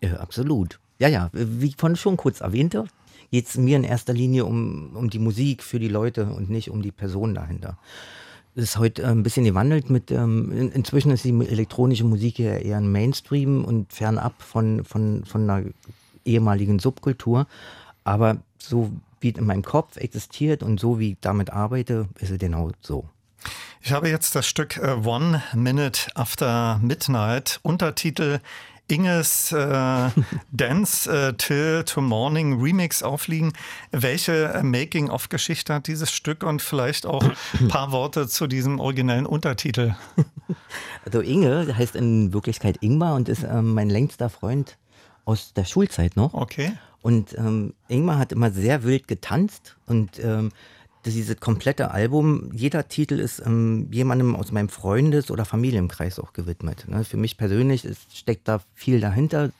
Ja, 0.00 0.16
absolut. 0.16 0.80
Ja, 0.98 1.08
ja, 1.08 1.30
wie 1.32 1.68
ich 1.68 1.76
vorhin 1.76 1.96
schon 1.96 2.16
kurz 2.16 2.40
erwähnte, 2.40 2.86
geht 3.30 3.48
es 3.48 3.56
mir 3.56 3.76
in 3.76 3.84
erster 3.84 4.12
Linie 4.12 4.44
um, 4.44 4.94
um 4.94 5.10
die 5.10 5.18
Musik 5.18 5.62
für 5.62 5.78
die 5.78 5.88
Leute 5.88 6.26
und 6.26 6.50
nicht 6.50 6.70
um 6.70 6.82
die 6.82 6.92
Person 6.92 7.34
dahinter. 7.34 7.78
Das 8.54 8.64
ist 8.64 8.78
heute 8.78 9.02
äh, 9.02 9.06
ein 9.06 9.22
bisschen 9.22 9.44
gewandelt 9.44 9.90
mit, 9.90 10.10
ähm, 10.10 10.50
in, 10.52 10.72
inzwischen 10.72 11.12
ist 11.12 11.24
die 11.24 11.30
elektronische 11.30 12.04
Musik 12.04 12.38
ja 12.38 12.56
eher 12.56 12.78
ein 12.78 12.90
Mainstream 12.90 13.64
und 13.64 13.92
fernab 13.92 14.42
von, 14.42 14.84
von, 14.84 15.24
von 15.24 15.48
einer 15.48 15.66
ehemaligen 16.24 16.78
Subkultur. 16.78 17.46
Aber 18.04 18.38
so 18.58 18.90
wie 19.20 19.30
es 19.30 19.38
in 19.38 19.46
meinem 19.46 19.62
Kopf 19.62 19.96
existiert 19.96 20.62
und 20.62 20.80
so 20.80 20.98
wie 20.98 21.12
ich 21.12 21.16
damit 21.20 21.50
arbeite, 21.50 22.08
ist 22.18 22.30
es 22.30 22.38
genau 22.38 22.72
so. 22.80 23.08
Ich 23.82 23.92
habe 23.92 24.08
jetzt 24.08 24.34
das 24.34 24.46
Stück 24.46 24.76
äh, 24.76 24.96
One 25.04 25.42
Minute 25.54 26.14
After 26.14 26.80
Midnight, 26.82 27.60
Untertitel 27.62 28.40
Inges 28.90 29.52
äh, 29.52 30.10
Dance 30.52 31.10
äh, 31.10 31.32
Till 31.34 31.84
to 31.84 32.00
Morning 32.00 32.60
Remix 32.60 33.02
aufliegen. 33.02 33.52
Welche 33.92 34.52
äh, 34.52 34.62
Making-of-Geschichte 34.62 35.74
hat 35.74 35.86
dieses 35.86 36.10
Stück 36.10 36.42
und 36.42 36.60
vielleicht 36.62 37.06
auch 37.06 37.22
ein 37.58 37.68
paar 37.68 37.92
Worte 37.92 38.28
zu 38.28 38.46
diesem 38.46 38.80
originellen 38.80 39.26
Untertitel? 39.26 39.94
Also 41.06 41.20
Inge 41.20 41.74
heißt 41.76 41.96
in 41.96 42.34
Wirklichkeit 42.34 42.76
Ingmar 42.82 43.14
und 43.14 43.30
ist 43.30 43.42
ähm, 43.42 43.72
mein 43.72 43.88
längster 43.88 44.28
Freund 44.28 44.76
aus 45.24 45.54
der 45.54 45.64
Schulzeit 45.64 46.16
noch. 46.16 46.34
Okay. 46.34 46.72
Und 47.00 47.36
ähm, 47.38 47.72
Ingmar 47.88 48.18
hat 48.18 48.32
immer 48.32 48.50
sehr 48.50 48.82
wild 48.82 49.08
getanzt 49.08 49.76
und 49.86 50.18
ähm, 50.22 50.52
dieses 51.04 51.38
komplette 51.40 51.90
Album, 51.90 52.50
jeder 52.52 52.88
Titel 52.88 53.18
ist 53.18 53.42
ähm, 53.44 53.88
jemandem 53.90 54.36
aus 54.36 54.52
meinem 54.52 54.68
Freundes- 54.68 55.30
oder 55.30 55.44
Familienkreis 55.44 56.18
auch 56.18 56.32
gewidmet. 56.32 56.86
Ne? 56.88 57.04
Für 57.04 57.16
mich 57.16 57.36
persönlich 57.36 57.84
ist, 57.84 58.16
steckt 58.16 58.48
da 58.48 58.60
viel 58.74 59.00
dahinter. 59.00 59.50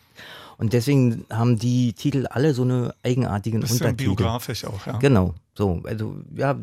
Und 0.58 0.74
deswegen 0.74 1.24
haben 1.30 1.58
die 1.58 1.94
Titel 1.94 2.26
alle 2.26 2.52
so 2.52 2.62
eine 2.62 2.94
eigenartigen 3.02 3.60
Bisschen 3.60 3.78
Untertitel. 3.78 4.10
biografisch 4.10 4.66
auch, 4.66 4.86
ja. 4.86 4.98
Genau, 4.98 5.34
so. 5.54 5.80
Also, 5.84 6.16
ja, 6.36 6.58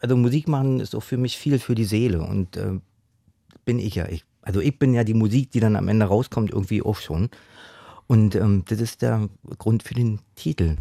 also 0.00 0.16
Musik 0.16 0.48
machen 0.48 0.80
ist 0.80 0.96
auch 0.96 1.02
für 1.02 1.16
mich 1.16 1.38
viel 1.38 1.60
für 1.60 1.76
die 1.76 1.84
Seele 1.84 2.22
und 2.22 2.56
äh, 2.56 2.80
bin 3.64 3.78
ich 3.78 3.94
ja. 3.94 4.08
Ich, 4.08 4.24
also 4.42 4.58
ich 4.60 4.76
bin 4.78 4.94
ja 4.94 5.04
die 5.04 5.14
Musik, 5.14 5.52
die 5.52 5.60
dann 5.60 5.76
am 5.76 5.86
Ende 5.86 6.06
rauskommt, 6.06 6.50
irgendwie 6.50 6.82
auch 6.82 6.98
schon. 6.98 7.28
Und 8.08 8.34
ähm, 8.34 8.64
das 8.66 8.80
ist 8.80 9.02
der 9.02 9.28
Grund 9.58 9.84
für 9.84 9.94
den 9.94 10.18
Titel. 10.34 10.76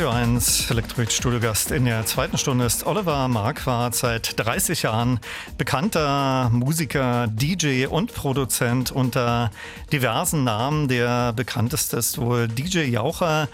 Radio 0.00 0.16
1 0.16 0.70
Elektroid-Studiogast 0.70 1.72
in 1.72 1.84
der 1.84 2.06
zweiten 2.06 2.38
Stunde 2.38 2.64
ist 2.64 2.86
Oliver 2.86 3.28
Marquardt, 3.28 3.94
seit 3.94 4.32
30 4.40 4.84
Jahren 4.84 5.20
bekannter 5.58 6.48
Musiker, 6.50 7.26
DJ 7.28 7.84
und 7.84 8.14
Produzent 8.14 8.92
unter 8.92 9.50
diversen 9.92 10.42
Namen. 10.42 10.88
Der 10.88 11.34
bekannteste 11.34 11.98
ist 11.98 12.16
wohl 12.16 12.48
DJ 12.48 12.84
Jaucher. 12.84 13.50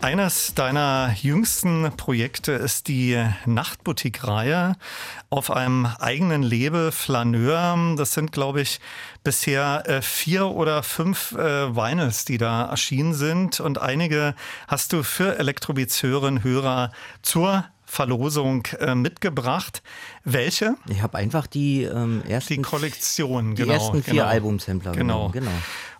Eines 0.00 0.54
deiner 0.54 1.14
jüngsten 1.20 1.90
Projekte 1.96 2.52
ist 2.52 2.86
die 2.86 3.22
Nachtboutique-Reihe 3.46 4.76
auf 5.30 5.50
einem 5.50 5.86
eigenen 5.86 6.42
Label 6.42 6.92
Flaneur. 6.92 7.96
Das 7.96 8.12
sind, 8.12 8.30
glaube 8.30 8.60
ich, 8.60 8.78
bisher 9.24 9.82
äh, 9.86 10.02
vier 10.02 10.48
oder 10.48 10.82
fünf 10.82 11.32
äh, 11.32 11.74
Vinyls, 11.74 12.24
die 12.24 12.38
da 12.38 12.66
erschienen 12.66 13.14
sind. 13.14 13.58
Und 13.58 13.78
einige 13.78 14.34
hast 14.68 14.92
du 14.92 15.02
für 15.02 15.38
Elektrobeats-Hörerinnen 15.38 16.44
Hörer 16.44 16.92
zur 17.22 17.64
Verlosung 17.86 18.66
äh, 18.78 18.94
mitgebracht. 18.94 19.82
Welche? 20.24 20.74
Ich 20.88 21.02
habe 21.02 21.16
einfach 21.18 21.46
die 21.46 21.84
ähm, 21.84 22.22
ersten, 22.28 22.54
die 22.54 22.62
Kollektion, 22.62 23.54
die 23.54 23.62
genau, 23.62 23.74
ersten 23.74 24.02
vier 24.02 24.14
genau. 24.14 24.26
Albumsampler. 24.26 24.92
Genau. 24.92 25.28
genau. 25.30 25.50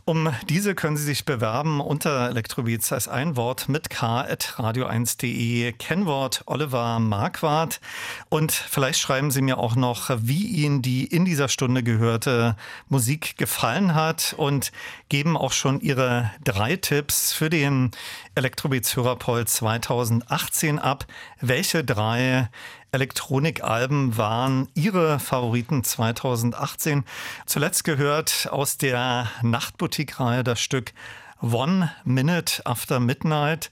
Um 0.09 0.33
diese 0.49 0.77
können 0.77 0.97
Sie 0.97 1.03
sich 1.03 1.25
bewerben 1.25 1.81
unter 1.81 2.29
Elektrobeats 2.29 2.93
als 2.93 3.09
ein 3.09 3.35
Wort 3.35 3.69
mit 3.69 3.91
k 3.91 4.21
at 4.21 4.55
radio1.de. 4.57 5.73
Kennwort 5.73 6.45
Oliver 6.47 7.01
Marquardt. 7.01 7.81
Und 8.29 8.53
vielleicht 8.53 9.01
schreiben 9.01 9.33
Sie 9.33 9.43
mir 9.43 9.59
auch 9.59 9.75
noch, 9.75 10.11
wie 10.23 10.47
Ihnen 10.47 10.81
die 10.81 11.07
in 11.07 11.25
dieser 11.25 11.49
Stunde 11.49 11.83
gehörte 11.83 12.55
Musik 12.89 13.37
gefallen 13.37 13.97
hat 13.97 14.33
und 14.37 14.71
geben 15.09 15.37
auch 15.37 15.51
schon 15.51 15.81
Ihre 15.81 16.31
drei 16.45 16.77
Tipps 16.77 17.33
für 17.33 17.51
den 17.51 17.91
Elektrobeats 18.37 18.95
Hörerpoll 18.95 19.45
2018 19.45 20.79
ab. 20.79 21.07
Welche 21.41 21.83
drei 21.83 22.49
Elektronikalben 22.97 24.17
waren 24.17 24.69
Ihre 24.73 25.19
Favoriten 25.19 25.85
2018? 25.85 27.05
Zuletzt 27.45 27.85
gehört 27.85 28.49
aus 28.51 28.79
der 28.79 29.29
Nachtboutique-Reihe 29.43 30.43
das 30.43 30.63
Stück 30.63 30.95
One 31.43 31.93
Minute 32.05 32.65
After 32.65 32.99
Midnight. 32.99 33.71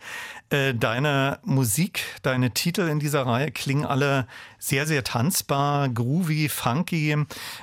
Äh, 0.51 0.75
deine 0.75 1.39
Musik, 1.43 2.05
deine 2.21 2.51
Titel 2.51 2.83
in 2.83 3.01
dieser 3.01 3.25
Reihe 3.25 3.51
klingen 3.51 3.87
alle 3.87 4.27
sehr, 4.59 4.87
sehr 4.87 5.05
tanzbar, 5.05 5.89
groovy, 5.89 6.51
funky, 6.51 7.17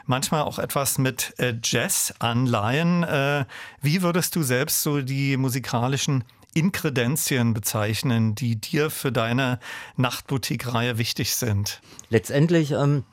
manchmal 0.07 0.41
auch 0.41 0.57
etwas 0.57 0.97
mit 0.97 1.35
äh, 1.37 1.53
Jazz-Anleihen. 1.61 3.03
Äh, 3.03 3.45
wie 3.83 4.01
würdest 4.01 4.35
du 4.35 4.41
selbst 4.41 4.81
so 4.81 5.01
die 5.01 5.37
musikalischen 5.37 6.23
Inkredenzien 6.53 7.53
bezeichnen, 7.53 8.35
die 8.35 8.55
dir 8.55 8.89
für 8.89 9.11
deine 9.11 9.59
Nachtboutique-Reihe 9.97 10.97
wichtig 10.97 11.35
sind? 11.35 11.81
Letztendlich 12.09 12.71
ähm, 12.71 13.03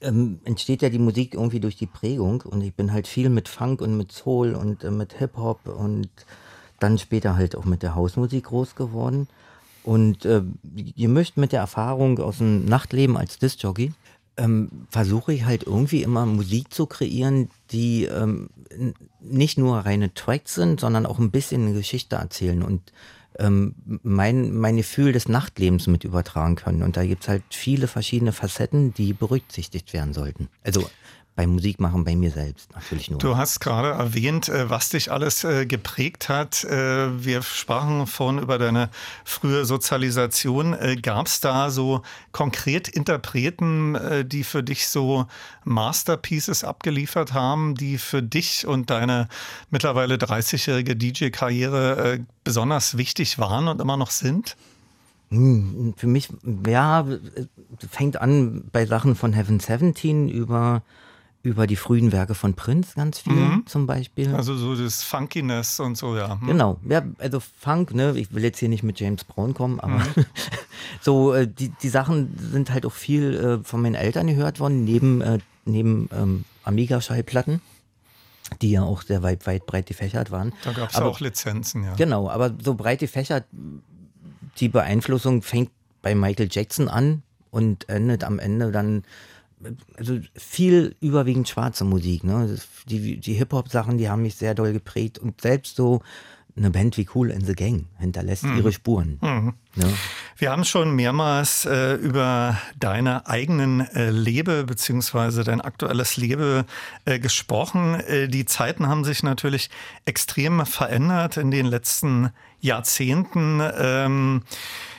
ähm, 0.00 0.40
entsteht 0.44 0.82
ja 0.82 0.88
die 0.88 0.98
Musik 0.98 1.34
irgendwie 1.34 1.60
durch 1.60 1.76
die 1.76 1.86
Prägung 1.86 2.42
und 2.42 2.62
ich 2.62 2.74
bin 2.74 2.92
halt 2.92 3.06
viel 3.06 3.28
mit 3.28 3.48
Funk 3.48 3.80
und 3.80 3.96
mit 3.96 4.12
Soul 4.12 4.54
und 4.54 4.84
äh, 4.84 4.90
mit 4.90 5.14
Hip-Hop 5.14 5.66
und 5.66 6.08
dann 6.80 6.98
später 6.98 7.36
halt 7.36 7.56
auch 7.56 7.64
mit 7.64 7.82
der 7.82 7.94
Hausmusik 7.94 8.44
groß 8.44 8.74
geworden. 8.74 9.28
Und 9.82 10.24
äh, 10.24 10.42
ihr 10.96 11.08
möchtet 11.08 11.36
mit 11.36 11.52
der 11.52 11.60
Erfahrung 11.60 12.18
aus 12.18 12.38
dem 12.38 12.64
Nachtleben 12.64 13.16
als 13.16 13.38
Disc-Jockey 13.38 13.92
ähm, 14.36 14.86
versuche 14.90 15.32
ich 15.32 15.44
halt 15.44 15.64
irgendwie 15.64 16.02
immer 16.02 16.26
Musik 16.26 16.72
zu 16.72 16.86
kreieren, 16.86 17.50
die 17.70 18.04
ähm, 18.04 18.50
nicht 19.20 19.58
nur 19.58 19.78
reine 19.78 20.12
Tracks 20.14 20.54
sind, 20.54 20.80
sondern 20.80 21.06
auch 21.06 21.18
ein 21.18 21.30
bisschen 21.30 21.62
eine 21.62 21.74
Geschichte 21.74 22.16
erzählen 22.16 22.62
und 22.62 22.92
ähm, 23.38 23.74
mein, 24.02 24.54
mein 24.54 24.76
Gefühl 24.76 25.12
des 25.12 25.28
Nachtlebens 25.28 25.86
mit 25.86 26.04
übertragen 26.04 26.54
können. 26.56 26.82
Und 26.82 26.96
da 26.96 27.04
gibt 27.04 27.22
es 27.22 27.28
halt 27.28 27.42
viele 27.50 27.88
verschiedene 27.88 28.32
Facetten, 28.32 28.94
die 28.94 29.12
berücksichtigt 29.12 29.92
werden 29.92 30.14
sollten. 30.14 30.48
Also 30.62 30.88
beim 31.36 31.50
Musikmachen 31.50 32.04
bei 32.04 32.14
mir 32.14 32.30
selbst 32.30 32.72
natürlich 32.74 33.10
nur. 33.10 33.18
Du 33.18 33.36
hast 33.36 33.58
gerade 33.58 33.90
erwähnt, 33.90 34.48
äh, 34.48 34.70
was 34.70 34.90
dich 34.90 35.10
alles 35.10 35.42
äh, 35.42 35.66
geprägt 35.66 36.28
hat. 36.28 36.62
Äh, 36.64 37.24
wir 37.24 37.42
sprachen 37.42 38.06
vorhin 38.06 38.40
über 38.40 38.58
deine 38.58 38.88
frühe 39.24 39.64
Sozialisation. 39.64 40.76
Gab 41.02 41.26
es 41.26 41.40
da 41.40 41.70
so 41.70 42.02
konkret 42.32 42.88
Interpreten, 42.88 44.26
die 44.26 44.44
für 44.44 44.62
dich 44.62 44.88
so 44.88 45.26
Masterpieces 45.64 46.64
abgeliefert 46.64 47.32
haben, 47.32 47.74
die 47.74 47.98
für 47.98 48.22
dich 48.22 48.66
und 48.66 48.90
deine 48.90 49.28
mittlerweile 49.70 50.16
30-jährige 50.16 50.96
DJ-Karriere 50.96 52.20
besonders 52.44 52.96
wichtig 52.96 53.38
waren 53.38 53.68
und 53.68 53.80
immer 53.80 53.96
noch 53.96 54.10
sind? 54.10 54.56
Hm, 55.30 55.94
für 55.96 56.06
mich, 56.06 56.28
ja, 56.66 57.06
fängt 57.90 58.20
an 58.20 58.64
bei 58.70 58.86
Sachen 58.86 59.14
von 59.16 59.32
Heaven 59.32 59.58
17 59.58 60.28
über 60.28 60.82
über 61.44 61.66
die 61.66 61.76
frühen 61.76 62.10
Werke 62.10 62.34
von 62.34 62.54
Prince 62.54 62.94
ganz 62.96 63.18
viel 63.18 63.34
mhm. 63.34 63.66
zum 63.66 63.86
Beispiel. 63.86 64.34
Also 64.34 64.56
so 64.56 64.74
das 64.74 65.02
Funkiness 65.02 65.78
und 65.78 65.96
so, 65.96 66.16
ja. 66.16 66.40
Hm. 66.40 66.46
Genau, 66.46 66.78
ja, 66.88 67.02
also 67.18 67.38
Funk, 67.38 67.94
ne, 67.94 68.14
ich 68.16 68.32
will 68.34 68.42
jetzt 68.42 68.58
hier 68.58 68.70
nicht 68.70 68.82
mit 68.82 68.98
James 68.98 69.24
Brown 69.24 69.52
kommen, 69.52 69.78
aber 69.78 69.98
mhm. 69.98 70.24
so, 71.02 71.34
äh, 71.34 71.46
die, 71.46 71.68
die 71.68 71.88
Sachen 71.90 72.34
sind 72.50 72.72
halt 72.72 72.86
auch 72.86 72.92
viel 72.92 73.34
äh, 73.34 73.64
von 73.64 73.82
meinen 73.82 73.94
Eltern 73.94 74.26
gehört 74.26 74.58
worden, 74.58 74.84
neben, 74.84 75.20
äh, 75.20 75.38
neben 75.66 76.08
ähm, 76.12 76.44
Amiga-Schallplatten 76.64 77.60
die 78.60 78.72
ja 78.72 78.82
auch 78.82 79.02
sehr 79.02 79.22
weit, 79.22 79.46
weit 79.46 79.66
breit 79.66 79.86
gefächert 79.86 80.30
waren. 80.30 80.52
Da 80.64 80.72
gab 80.72 80.90
es 80.90 80.96
auch 80.96 81.18
Lizenzen, 81.18 81.82
ja. 81.82 81.94
Genau, 81.94 82.28
aber 82.28 82.54
so 82.62 82.74
breit 82.74 83.00
gefächert, 83.00 83.46
die 84.58 84.68
Beeinflussung 84.68 85.42
fängt 85.42 85.70
bei 86.02 86.14
Michael 86.14 86.48
Jackson 86.50 86.88
an 86.88 87.22
und 87.50 87.88
endet 87.88 88.22
am 88.22 88.38
Ende 88.38 88.70
dann 88.70 89.02
also 89.96 90.18
viel 90.34 90.96
überwiegend 91.00 91.48
schwarze 91.48 91.84
Musik. 91.84 92.24
Ne? 92.24 92.56
Die, 92.86 93.18
die 93.18 93.34
Hip-Hop-Sachen, 93.34 93.98
die 93.98 94.08
haben 94.08 94.22
mich 94.22 94.34
sehr 94.34 94.54
doll 94.54 94.72
geprägt 94.72 95.18
und 95.18 95.40
selbst 95.40 95.76
so 95.76 96.02
eine 96.56 96.70
Band 96.70 96.96
wie 96.96 97.06
Cool 97.14 97.30
in 97.30 97.44
the 97.44 97.54
Gang 97.54 97.86
hinterlässt 97.98 98.44
mhm. 98.44 98.58
ihre 98.58 98.72
Spuren. 98.72 99.18
Mhm. 99.20 99.54
Ja. 99.74 99.88
Wir 100.36 100.50
haben 100.52 100.64
schon 100.64 100.94
mehrmals 100.94 101.64
äh, 101.64 101.94
über 101.94 102.58
deine 102.78 103.26
eigenen 103.26 103.80
äh, 103.80 104.10
Lebe 104.10 104.64
bzw. 104.64 105.42
dein 105.42 105.60
aktuelles 105.60 106.16
Lebe 106.16 106.64
äh, 107.06 107.18
gesprochen. 107.18 107.94
Äh, 107.94 108.28
die 108.28 108.44
Zeiten 108.44 108.86
haben 108.86 109.04
sich 109.04 109.24
natürlich 109.24 109.68
extrem 110.04 110.64
verändert 110.64 111.36
in 111.36 111.50
den 111.50 111.66
letzten 111.66 112.30
Jahrzehnten. 112.60 113.60
Ähm, 113.76 114.42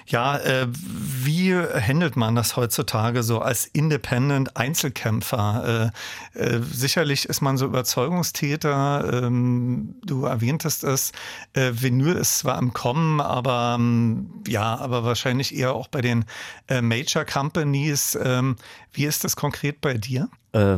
ja, 0.07 0.37
äh, 0.37 0.67
wie 0.69 1.55
handelt 1.55 2.15
man 2.15 2.35
das 2.35 2.55
heutzutage 2.55 3.23
so 3.23 3.39
als 3.39 3.65
Independent 3.65 4.55
Einzelkämpfer? 4.55 5.91
Äh, 6.35 6.39
äh, 6.39 6.61
sicherlich 6.61 7.25
ist 7.25 7.41
man 7.41 7.57
so 7.57 7.65
Überzeugungstäter. 7.65 9.23
Ähm, 9.23 9.95
du 10.05 10.25
erwähntest 10.25 10.83
es. 10.83 11.11
Äh, 11.53 11.71
Vinyl 11.73 12.15
ist 12.15 12.39
zwar 12.39 12.59
im 12.59 12.73
Kommen, 12.73 13.19
aber 13.19 13.77
ähm, 13.79 14.43
ja, 14.47 14.75
aber 14.77 15.03
wahrscheinlich 15.03 15.55
eher 15.55 15.73
auch 15.73 15.87
bei 15.87 16.01
den 16.01 16.25
äh, 16.67 16.81
Major 16.81 17.25
Companies. 17.25 18.17
Ähm, 18.21 18.57
wie 18.93 19.05
ist 19.05 19.23
das 19.23 19.35
konkret 19.35 19.81
bei 19.81 19.95
dir? 19.95 20.29
Äh, 20.51 20.77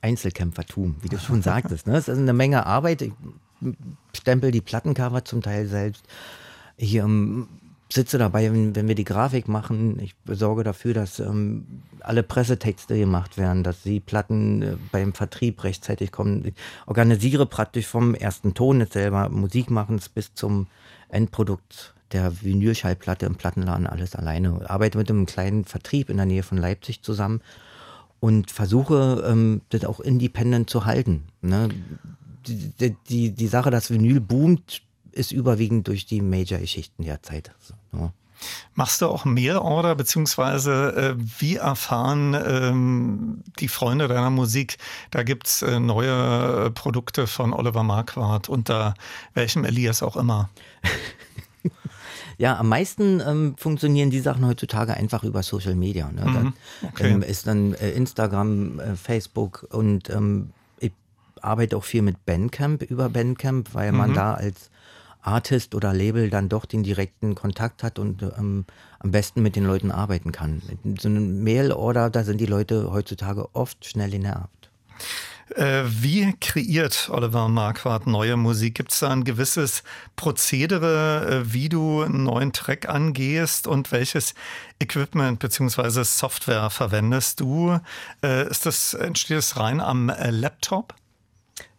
Einzelkämpfertum, 0.00 0.96
wie 1.02 1.08
du 1.08 1.18
schon 1.18 1.42
sagtest. 1.42 1.86
Ne? 1.86 1.96
Es 1.96 2.08
ist 2.08 2.18
eine 2.18 2.32
Menge 2.32 2.64
Arbeit. 2.64 3.02
Ich 3.02 3.12
stempel 4.14 4.50
die 4.50 4.62
Plattencover 4.62 5.26
zum 5.26 5.42
Teil 5.42 5.68
selbst. 5.68 6.04
Hier 6.78 7.04
sitze 7.92 8.18
dabei, 8.18 8.52
wenn, 8.52 8.74
wenn, 8.76 8.88
wir 8.88 8.94
die 8.94 9.04
Grafik 9.04 9.48
machen. 9.48 9.98
Ich 10.00 10.14
sorge 10.26 10.64
dafür, 10.64 10.94
dass 10.94 11.18
ähm, 11.20 11.82
alle 12.00 12.22
Pressetexte 12.22 12.98
gemacht 12.98 13.38
werden, 13.38 13.62
dass 13.62 13.82
die 13.82 14.00
Platten 14.00 14.62
äh, 14.62 14.76
beim 14.90 15.12
Vertrieb 15.12 15.62
rechtzeitig 15.64 16.12
kommen. 16.12 16.44
Ich 16.46 16.54
organisiere 16.86 17.46
praktisch 17.46 17.86
vom 17.86 18.14
ersten 18.14 18.54
Ton 18.54 18.80
jetzt 18.80 18.92
selber 18.92 19.28
Musikmachens 19.28 20.08
bis 20.08 20.34
zum 20.34 20.66
Endprodukt 21.08 21.94
der 22.12 22.42
Vinylschallplatte 22.42 23.26
im 23.26 23.36
Plattenladen 23.36 23.86
alles 23.86 24.14
alleine. 24.14 24.58
Ich 24.62 24.70
arbeite 24.70 24.98
mit 24.98 25.10
einem 25.10 25.26
kleinen 25.26 25.64
Vertrieb 25.64 26.10
in 26.10 26.18
der 26.18 26.26
Nähe 26.26 26.42
von 26.42 26.58
Leipzig 26.58 27.02
zusammen 27.02 27.40
und 28.20 28.50
versuche, 28.50 29.24
ähm, 29.26 29.62
das 29.70 29.84
auch 29.84 30.00
independent 30.00 30.70
zu 30.70 30.84
halten. 30.84 31.24
Ne? 31.40 31.68
Die, 32.46 32.96
die, 33.08 33.30
die 33.32 33.46
Sache, 33.46 33.70
dass 33.70 33.90
Vinyl 33.90 34.20
boomt, 34.20 34.82
ist 35.12 35.32
überwiegend 35.32 35.88
durch 35.88 36.06
die 36.06 36.20
Major-Geschichten 36.20 37.04
der 37.04 37.22
Zeit. 37.22 37.52
So, 37.60 37.74
ja. 37.98 38.12
Machst 38.74 39.00
du 39.00 39.06
auch 39.06 39.24
Mail-Order, 39.24 39.94
beziehungsweise 39.94 41.14
äh, 41.16 41.22
wie 41.38 41.56
erfahren 41.56 42.34
ähm, 42.44 43.42
die 43.60 43.68
Freunde 43.68 44.08
deiner 44.08 44.30
Musik, 44.30 44.78
da 45.12 45.22
gibt 45.22 45.46
es 45.46 45.62
äh, 45.62 45.78
neue 45.78 46.66
äh, 46.66 46.70
Produkte 46.70 47.28
von 47.28 47.52
Oliver 47.52 47.84
Marquardt 47.84 48.48
unter 48.48 48.94
welchem 49.34 49.64
Elias 49.64 50.02
auch 50.02 50.16
immer? 50.16 50.50
Ja, 52.38 52.58
am 52.58 52.68
meisten 52.68 53.20
ähm, 53.20 53.54
funktionieren 53.56 54.10
die 54.10 54.18
Sachen 54.18 54.44
heutzutage 54.46 54.94
einfach 54.94 55.22
über 55.22 55.42
Social 55.44 55.76
Media. 55.76 56.10
Ne? 56.10 56.24
Mhm, 56.24 56.34
Da, 56.80 56.88
okay. 56.88 57.10
ähm, 57.10 57.22
ist 57.22 57.46
dann 57.46 57.74
äh, 57.74 57.90
Instagram, 57.90 58.80
äh, 58.80 58.96
Facebook 58.96 59.66
und 59.70 60.10
ähm, 60.10 60.50
ich 60.80 60.90
arbeite 61.40 61.76
auch 61.76 61.84
viel 61.84 62.02
mit 62.02 62.24
Bandcamp 62.26 62.82
über 62.82 63.08
Bandcamp, 63.10 63.74
weil 63.74 63.92
Mhm. 63.92 63.98
man 63.98 64.14
da 64.14 64.34
als 64.34 64.70
Artist 65.22 65.74
oder 65.74 65.92
Label 65.92 66.28
dann 66.30 66.48
doch 66.48 66.66
den 66.66 66.82
direkten 66.82 67.34
Kontakt 67.34 67.82
hat 67.82 67.98
und 67.98 68.22
ähm, 68.22 68.66
am 68.98 69.10
besten 69.10 69.42
mit 69.42 69.56
den 69.56 69.64
Leuten 69.64 69.90
arbeiten 69.90 70.32
kann. 70.32 70.62
So 70.98 71.08
eine 71.08 71.20
Mail-Order, 71.20 72.10
da 72.10 72.24
sind 72.24 72.40
die 72.40 72.46
Leute 72.46 72.92
heutzutage 72.92 73.54
oft 73.54 73.84
schnell 73.84 74.10
genervt. 74.10 74.70
Äh, 75.56 75.84
wie 75.86 76.32
kreiert 76.40 77.10
Oliver 77.10 77.48
Marquardt 77.48 78.06
neue 78.06 78.36
Musik? 78.36 78.74
Gibt 78.76 78.92
es 78.92 79.00
da 79.00 79.10
ein 79.10 79.24
gewisses 79.24 79.82
Prozedere, 80.16 81.42
äh, 81.44 81.52
wie 81.52 81.68
du 81.68 82.02
einen 82.02 82.24
neuen 82.24 82.52
Track 82.52 82.88
angehst 82.88 83.66
und 83.66 83.92
welches 83.92 84.34
Equipment 84.80 85.40
bzw. 85.40 86.04
Software 86.04 86.70
verwendest 86.70 87.40
du? 87.40 87.78
Äh, 88.22 88.48
ist 88.48 88.66
das, 88.66 88.94
entsteht 88.94 89.36
das 89.36 89.56
rein 89.58 89.80
am 89.80 90.08
äh, 90.08 90.30
Laptop? 90.30 90.94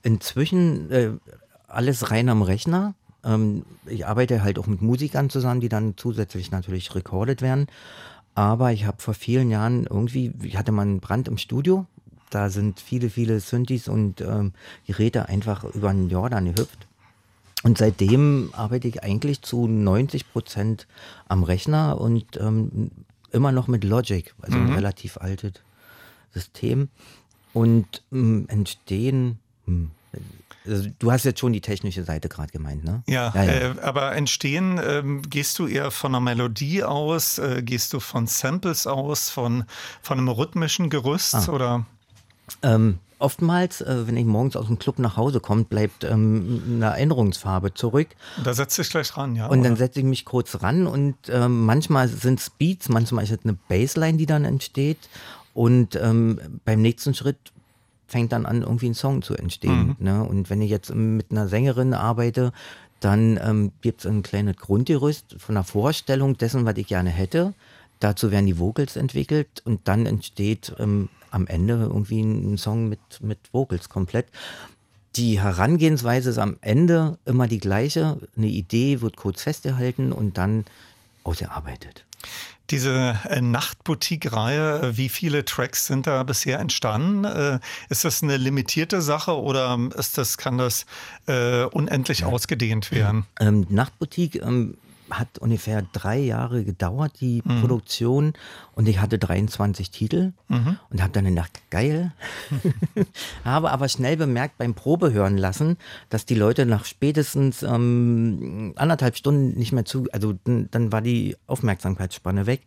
Inzwischen 0.04 1.20
alles 1.68 2.12
rein 2.12 2.28
am 2.28 2.42
Rechner. 2.42 2.94
Ähm, 3.24 3.64
ich 3.86 4.06
arbeite 4.06 4.44
halt 4.44 4.60
auch 4.60 4.68
mit 4.68 4.82
Musikern 4.82 5.30
zusammen, 5.30 5.62
die 5.62 5.70
dann 5.70 5.96
zusätzlich 5.98 6.52
natürlich 6.52 6.94
recorded 6.96 7.42
werden. 7.42 7.68
Aber 8.36 8.72
ich 8.72 8.86
habe 8.86 9.02
vor 9.02 9.14
vielen 9.14 9.50
Jahren 9.50 9.86
irgendwie, 9.86 10.34
ich 10.42 10.58
hatte 10.58 10.72
mal 10.72 10.84
einen 10.84 11.00
Brand 11.00 11.28
im 11.28 11.38
Studio. 11.38 11.86
Da 12.30 12.50
sind 12.50 12.80
viele, 12.80 13.10
viele 13.10 13.40
Synthes 13.40 13.88
und 13.88 14.22
ähm, 14.22 14.54
Geräte 14.88 15.30
einfach 15.30 15.64
über 15.64 15.92
den 15.92 16.10
Jordan 16.10 16.46
gehüpft. 16.46 16.88
Und 17.64 17.78
seitdem 17.78 18.50
arbeite 18.54 18.88
ich 18.88 19.04
eigentlich 19.04 19.42
zu 19.42 19.68
90 19.68 20.32
Prozent 20.32 20.88
am 21.28 21.44
Rechner 21.44 22.02
und 22.02 22.38
ähm, 22.38 22.92
immer 23.32 23.52
noch 23.52 23.68
mit 23.68 23.84
Logic, 23.84 24.34
also 24.42 24.58
ein 24.58 24.74
relativ 24.74 25.18
altes 25.18 25.54
System. 26.34 26.90
Und 27.54 28.04
ähm, 28.12 28.46
entstehen, 28.50 29.38
hm, 29.66 29.92
also 30.66 30.90
du 31.00 31.12
hast 31.12 31.24
jetzt 31.26 31.40
schon 31.40 31.54
die 31.54 31.62
technische 31.62 32.04
Seite 32.04 32.30
gerade 32.30 32.52
gemeint, 32.52 32.84
ne? 32.84 33.04
Ja, 33.08 33.32
ja, 33.36 33.44
ja. 33.44 33.52
Äh, 33.52 33.76
aber 33.82 34.16
entstehen, 34.16 34.80
ähm, 34.84 35.22
gehst 35.24 35.60
du 35.60 35.68
eher 35.68 35.92
von 35.92 36.14
einer 36.16 36.22
Melodie 36.22 36.84
aus, 36.84 37.38
äh, 37.38 37.62
gehst 37.64 37.94
du 37.94 38.00
von 38.00 38.28
Samples 38.28 38.88
aus, 38.88 39.30
von, 39.30 39.66
von 40.02 40.18
einem 40.18 40.30
rhythmischen 40.30 40.90
Gerüst 40.90 41.36
Ah. 41.36 41.48
oder? 41.50 41.86
Ähm, 42.62 43.00
oftmals, 43.20 43.82
äh, 43.82 44.06
wenn 44.08 44.18
ich 44.18 44.26
morgens 44.26 44.56
aus 44.56 44.68
dem 44.68 44.78
Club 44.80 45.00
nach 45.00 45.16
Hause 45.18 45.40
komme, 45.40 45.64
bleibt 45.64 46.04
ähm, 46.04 46.62
eine 46.76 46.86
Erinnerungsfarbe 46.88 47.74
zurück. 47.74 48.10
Da 48.44 48.54
setzt 48.54 48.78
dich 48.78 48.90
gleich 48.90 49.16
ran, 49.18 49.36
ja. 49.36 49.48
Und 49.48 49.64
dann 49.64 49.74
oder? 49.74 49.80
setze 49.80 50.00
ich 50.00 50.06
mich 50.06 50.26
kurz 50.26 50.62
ran 50.62 50.88
und 50.88 51.16
ähm, 51.30 51.66
manchmal 51.66 52.08
sind 52.10 52.40
es 52.40 52.50
Beats, 52.50 52.90
manchmal 52.90 53.24
ist 53.24 53.32
es 53.32 53.40
eine 53.44 53.54
Bassline, 53.70 54.18
die 54.18 54.26
dann 54.26 54.44
entsteht. 54.46 54.98
Und 55.54 55.96
ähm, 55.96 56.40
beim 56.66 56.82
nächsten 56.82 57.14
Schritt 57.14 57.53
fängt 58.14 58.32
dann 58.32 58.46
an, 58.46 58.62
irgendwie 58.62 58.90
ein 58.90 58.94
Song 58.94 59.24
zu 59.24 59.36
entstehen. 59.36 59.96
Ne? 60.00 60.24
Und 60.24 60.52
wenn 60.52 60.62
ich 60.62 60.70
jetzt 60.70 60.94
mit 60.94 61.32
einer 61.32 61.48
Sängerin 61.48 61.96
arbeite, 61.96 62.54
dann 63.00 63.40
ähm, 63.44 63.72
gibt 63.82 64.02
es 64.02 64.06
ein 64.06 64.22
kleines 64.22 64.56
Grundgerüst 64.58 65.36
von 65.40 65.58
einer 65.58 65.64
Vorstellung 65.64 66.38
dessen, 66.38 66.64
was 66.66 66.78
ich 66.78 66.86
gerne 66.86 67.10
hätte. 67.10 67.54
Dazu 68.00 68.30
werden 68.30 68.46
die 68.46 68.60
Vocals 68.60 68.96
entwickelt 68.96 69.64
und 69.66 69.88
dann 69.88 70.06
entsteht 70.06 70.76
ähm, 70.78 71.10
am 71.32 71.48
Ende 71.48 71.74
irgendwie 71.74 72.22
ein 72.22 72.58
Song 72.60 72.88
mit, 72.88 73.00
mit 73.22 73.40
Vocals 73.52 73.90
komplett. 73.90 74.28
Die 75.16 75.42
Herangehensweise 75.42 76.30
ist 76.30 76.38
am 76.38 76.58
Ende 76.62 77.18
immer 77.26 77.48
die 77.48 77.60
gleiche. 77.60 78.20
Eine 78.38 78.48
Idee 78.48 79.02
wird 79.02 79.18
kurz 79.18 79.42
festgehalten 79.42 80.12
und 80.12 80.38
dann 80.38 80.66
ausgearbeitet. 81.24 82.06
Diese 82.70 83.20
äh, 83.30 83.42
Nachtboutique-Reihe, 83.42 84.82
äh, 84.82 84.98
wie 84.98 85.10
viele 85.10 85.46
Tracks 85.46 85.88
sind 85.88 86.08
da 86.08 86.24
bisher 86.24 86.60
entstanden? 86.60 87.26
Äh, 87.26 87.60
ist 87.90 88.06
das 88.06 88.24
eine 88.24 88.38
limitierte 88.38 89.02
Sache 89.02 89.38
oder 89.38 89.78
ist 89.96 90.18
das, 90.18 90.38
kann 90.38 90.58
das 90.58 90.86
äh, 91.28 91.64
unendlich 91.66 92.24
ausgedehnt 92.24 92.92
werden? 92.92 93.26
Ähm, 93.40 93.66
Nachtboutique 93.70 94.36
ähm, 94.42 94.78
hat 95.10 95.40
ungefähr 95.40 95.84
drei 95.94 96.18
Jahre 96.20 96.64
gedauert, 96.64 97.14
die 97.20 97.42
Produktion. 97.42 98.34
Und 98.74 98.88
ich 98.88 99.00
hatte 99.00 99.20
23 99.20 99.92
Titel 99.92 100.34
und 100.90 101.02
habe 101.02 101.14
dann 101.14 101.26
gedacht, 101.26 101.62
geil. 101.70 102.12
habe 103.46 103.72
aber 103.72 103.90
schnell 103.90 104.18
bemerkt 104.18 104.58
beim 104.58 104.74
Probehören 104.74 105.38
lassen, 105.38 105.78
dass 106.10 106.26
die 106.26 106.36
Leute 106.36 106.66
nach 106.66 106.86
spätestens 106.86 107.64
ähm, 107.64 108.74
anderthalb 108.76 109.16
Stunden 109.16 109.58
nicht 109.58 109.72
mehr 109.72 109.86
zu, 109.86 110.08
also 110.12 110.34
dann, 110.44 110.70
dann 110.72 110.92
war 110.92 111.02
die 111.02 111.36
Aufmerksamkeitsspanne 111.48 112.46
weg. 112.46 112.62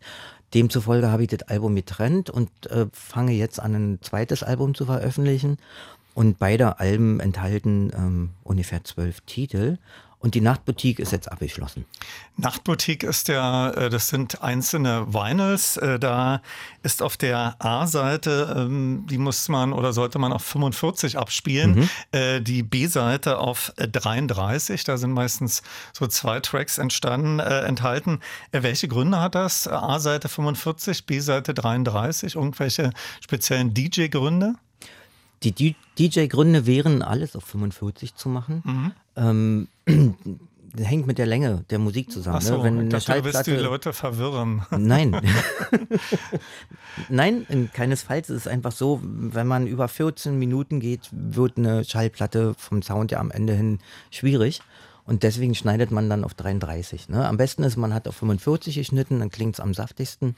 Demzufolge 0.53 1.11
habe 1.11 1.23
ich 1.23 1.29
das 1.29 1.43
Album 1.43 1.75
getrennt 1.75 2.29
und 2.29 2.49
äh, 2.71 2.85
fange 2.93 3.33
jetzt 3.33 3.59
an, 3.59 3.75
ein 3.75 3.99
zweites 4.01 4.43
Album 4.43 4.75
zu 4.75 4.85
veröffentlichen. 4.85 5.57
Und 6.13 6.39
beide 6.39 6.79
Alben 6.79 7.19
enthalten 7.19 7.91
ähm, 7.95 8.29
ungefähr 8.43 8.83
zwölf 8.83 9.21
Titel. 9.21 9.77
Und 10.19 10.33
die 10.33 10.41
Nachtboutique 10.41 10.99
ist 10.99 11.11
jetzt 11.11 11.31
abgeschlossen. 11.31 11.85
Nachtboutique 12.37 13.03
ist 13.03 13.27
ja, 13.27 13.69
äh, 13.69 13.89
das 13.91 14.07
sind 14.07 14.41
einzelne 14.41 15.13
Vinyls. 15.13 15.77
Äh, 15.77 15.99
Da 15.99 16.41
ist 16.81 17.03
auf 17.03 17.17
der 17.17 17.55
A-Seite, 17.59 18.55
ähm, 18.57 19.05
die 19.07 19.19
muss 19.19 19.47
man 19.47 19.73
oder 19.73 19.93
sollte 19.93 20.17
man 20.17 20.33
auf 20.33 20.43
45 20.43 21.19
abspielen. 21.19 21.87
Äh, 22.11 22.41
Die 22.41 22.63
B-Seite 22.63 23.37
auf 23.37 23.73
äh, 23.77 23.87
33. 23.87 24.83
Da 24.85 24.97
sind 24.97 25.11
meistens 25.11 25.61
so 25.93 26.07
zwei 26.07 26.39
Tracks 26.39 26.79
entstanden, 26.79 27.39
äh, 27.39 27.61
enthalten. 27.61 28.19
Welche 28.51 28.87
Gründe 28.87 29.19
hat 29.19 29.35
das? 29.35 29.67
A-Seite 29.67 30.29
45, 30.29 31.05
B-Seite 31.05 31.53
33. 31.53 32.35
Irgendwelche 32.35 32.89
speziellen 33.21 33.73
DJ-Gründe? 33.75 34.55
Die 35.43 35.75
DJ-Gründe 35.99 36.65
wären, 36.65 37.03
alles 37.03 37.35
auf 37.35 37.43
45 37.43 38.15
zu 38.15 38.29
machen. 38.29 38.93
Ähm, 39.15 39.67
das 39.67 39.76
hängt 40.77 41.07
mit 41.07 41.17
der 41.17 41.25
Länge 41.25 41.65
der 41.69 41.79
Musik 41.79 42.11
zusammen. 42.11 42.37
Ach 42.37 42.41
so, 42.41 42.57
ne? 42.57 42.63
Wenn 42.63 42.79
eine 42.79 42.89
dachte, 42.89 43.11
du 43.11 43.23
willst 43.23 43.47
die 43.47 43.51
Schallplatte 43.51 43.69
Leute 43.69 43.93
verwirren. 43.93 44.61
Nein. 44.77 45.15
Nein, 47.09 47.45
in- 47.49 47.71
keinesfalls. 47.71 48.29
Es 48.29 48.37
ist 48.37 48.47
einfach 48.47 48.71
so, 48.71 48.99
wenn 49.03 49.47
man 49.47 49.67
über 49.67 49.87
14 49.87 50.37
Minuten 50.37 50.79
geht, 50.79 51.09
wird 51.11 51.57
eine 51.57 51.83
Schallplatte 51.83 52.53
vom 52.57 52.81
Sound 52.81 53.11
ja 53.11 53.19
am 53.19 53.31
Ende 53.31 53.53
hin 53.53 53.79
schwierig. 54.11 54.61
Und 55.05 55.23
deswegen 55.23 55.55
schneidet 55.55 55.89
man 55.89 56.09
dann 56.09 56.25
auf 56.25 56.33
33. 56.33 57.07
Ne? 57.07 57.25
Am 57.25 57.37
besten 57.37 57.63
ist, 57.63 57.77
man 57.77 57.93
hat 57.93 58.07
auf 58.09 58.15
45 58.17 58.75
geschnitten, 58.75 59.19
dann 59.19 59.29
klingt 59.29 59.55
es 59.55 59.59
am 59.61 59.73
saftigsten. 59.73 60.35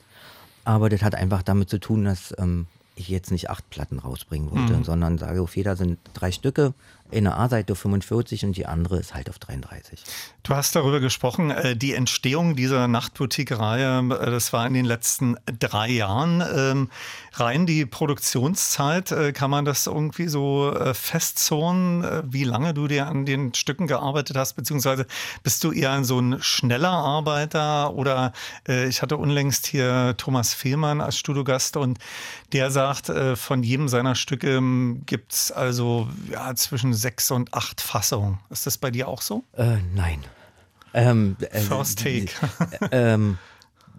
Aber 0.64 0.90
das 0.90 1.02
hat 1.02 1.16
einfach 1.16 1.42
damit 1.42 1.70
zu 1.70 1.80
tun, 1.80 2.06
dass 2.06 2.36
ähm, 2.38 2.68
ich 2.96 3.10
jetzt 3.10 3.32
nicht 3.32 3.50
acht 3.50 3.68
Platten 3.72 3.98
rausbringen 3.98 4.52
wollte, 4.52 4.84
sondern 4.84 5.18
sage, 5.18 5.42
auf 5.42 5.56
jeder 5.56 5.76
sind 5.76 5.98
drei 6.14 6.32
Stücke. 6.32 6.74
Eine 7.12 7.36
A-Seite 7.36 7.74
auf 7.74 7.80
45 7.80 8.46
und 8.46 8.58
die 8.58 8.66
andere 8.66 9.00
ist 9.00 9.14
halt 9.14 9.30
auf 9.30 9.40
33. 9.40 10.04
Du 10.44 10.56
hast 10.56 10.76
darüber 10.76 11.00
gesprochen, 11.00 11.52
äh, 11.52 11.76
die 11.76 11.94
Entstehung 11.94 12.56
dieser 12.56 12.88
Nachtboutique-Reihe, 12.88 14.00
äh, 14.00 14.32
das 14.32 14.54
war 14.54 14.66
in 14.68 14.74
den 14.74 14.86
letzten 14.86 15.36
drei 15.60 15.90
Jahren. 15.90 16.90
Ähm, 17.34 17.40
Rein 17.40 17.66
die 17.66 17.86
Produktionszeit, 17.86 19.12
äh, 19.12 19.32
kann 19.34 19.52
man 19.52 19.66
das 19.66 19.88
irgendwie 19.88 20.28
so 20.28 20.74
äh, 20.74 20.94
festzurren, 20.94 22.04
äh, 22.04 22.24
wie 22.26 22.44
lange 22.44 22.74
du 22.74 22.88
dir 22.88 23.08
an 23.08 23.26
den 23.26 23.54
Stücken 23.54 23.88
gearbeitet 23.88 24.38
hast, 24.38 24.54
beziehungsweise 24.54 25.06
bist 25.44 25.64
du 25.64 25.72
eher 25.72 26.04
so 26.04 26.20
ein 26.20 26.42
schneller 26.42 26.90
Arbeiter 26.90 27.94
oder 27.94 28.34
äh, 28.68 28.88
ich 28.88 29.02
hatte 29.02 29.18
unlängst 29.18 29.68
hier 29.68 30.16
Thomas 30.18 30.54
Fehlmann 30.54 31.02
als 31.02 31.18
Studiogast 31.18 31.78
und 31.78 32.00
der 32.54 32.72
sagt, 32.72 33.10
äh, 33.10 33.36
von 33.36 33.64
jedem 33.64 33.88
seiner 33.90 34.16
Stücke 34.16 34.62
gibt 35.06 35.34
es 35.34 35.52
also 35.52 36.08
ja, 36.30 36.54
zwischen 36.56 36.94
sechs 36.94 37.32
und 37.32 37.54
acht 37.54 37.82
Fassungen. 37.82 38.40
Ist 38.50 38.66
das 38.66 38.78
bei 38.78 38.92
dir 38.92 39.08
auch 39.08 39.22
so? 39.22 39.44
Äh, 39.54 39.78
nein. 39.94 40.24
Ähm, 40.94 41.36
äh, 41.40 41.60
First 41.60 42.00
Take. 42.00 42.30
ähm, 42.92 43.38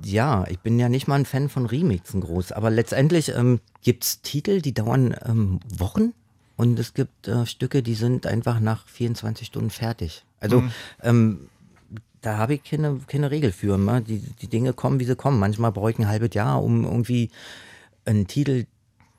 ja, 0.04 0.44
ich 0.48 0.58
bin 0.60 0.78
ja 0.78 0.88
nicht 0.88 1.08
mal 1.08 1.16
ein 1.16 1.26
Fan 1.26 1.48
von 1.48 1.66
Remixen 1.66 2.20
groß, 2.20 2.52
aber 2.52 2.70
letztendlich 2.70 3.30
ähm, 3.30 3.60
gibt 3.82 4.04
es 4.04 4.22
Titel, 4.22 4.60
die 4.60 4.72
dauern 4.74 5.14
ähm, 5.24 5.60
Wochen 5.76 6.12
und 6.56 6.78
es 6.78 6.94
gibt 6.94 7.28
äh, 7.28 7.46
Stücke, 7.46 7.82
die 7.82 7.94
sind 7.94 8.26
einfach 8.26 8.60
nach 8.60 8.86
24 8.88 9.46
Stunden 9.46 9.70
fertig. 9.70 10.24
Also 10.40 10.62
ähm, 11.02 11.48
da 12.20 12.36
habe 12.36 12.54
ich 12.54 12.64
keine, 12.64 13.00
keine 13.06 13.30
Regel 13.30 13.52
für. 13.52 13.78
Ne? 13.78 14.02
Die, 14.02 14.18
die 14.18 14.48
Dinge 14.48 14.72
kommen, 14.72 15.00
wie 15.00 15.04
sie 15.04 15.16
kommen. 15.16 15.38
Manchmal 15.38 15.72
brauche 15.72 15.90
ich 15.90 15.98
ein 15.98 16.08
halbes 16.08 16.34
Jahr, 16.34 16.62
um 16.62 16.84
irgendwie 16.84 17.30
einen 18.04 18.26
Titel 18.26 18.66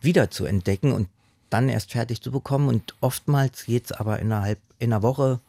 wieder 0.01 0.29
zu 0.29 0.45
entdecken 0.45 0.91
und 0.91 1.07
dann 1.49 1.69
erst 1.69 1.91
fertig 1.91 2.21
zu 2.21 2.31
bekommen. 2.31 2.67
Und 2.67 2.95
oftmals 3.01 3.65
geht 3.65 3.85
es 3.85 3.91
aber 3.91 4.19
innerhalb 4.19 4.59
in 4.77 4.93
einer 4.93 5.01
Woche 5.01 5.39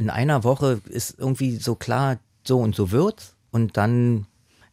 in 0.00 0.10
einer 0.10 0.42
Woche 0.42 0.80
ist 0.88 1.16
irgendwie 1.18 1.56
so 1.56 1.74
klar, 1.74 2.18
so 2.42 2.58
und 2.58 2.74
so 2.74 2.90
wird's. 2.90 3.34
Und 3.52 3.76
dann 3.76 4.26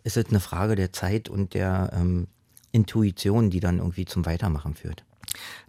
ist 0.08 0.18
es 0.18 0.28
eine 0.30 0.40
Frage 0.40 0.76
der 0.76 0.94
Zeit 0.94 1.30
und 1.30 1.54
der 1.54 1.92
ähm, 1.94 2.28
Intuition, 2.72 3.50
die 3.50 3.60
dann 3.60 3.80
irgendwie 3.80 4.06
zum 4.06 4.26
Weitermachen 4.26 4.74
führt. 4.74 5.04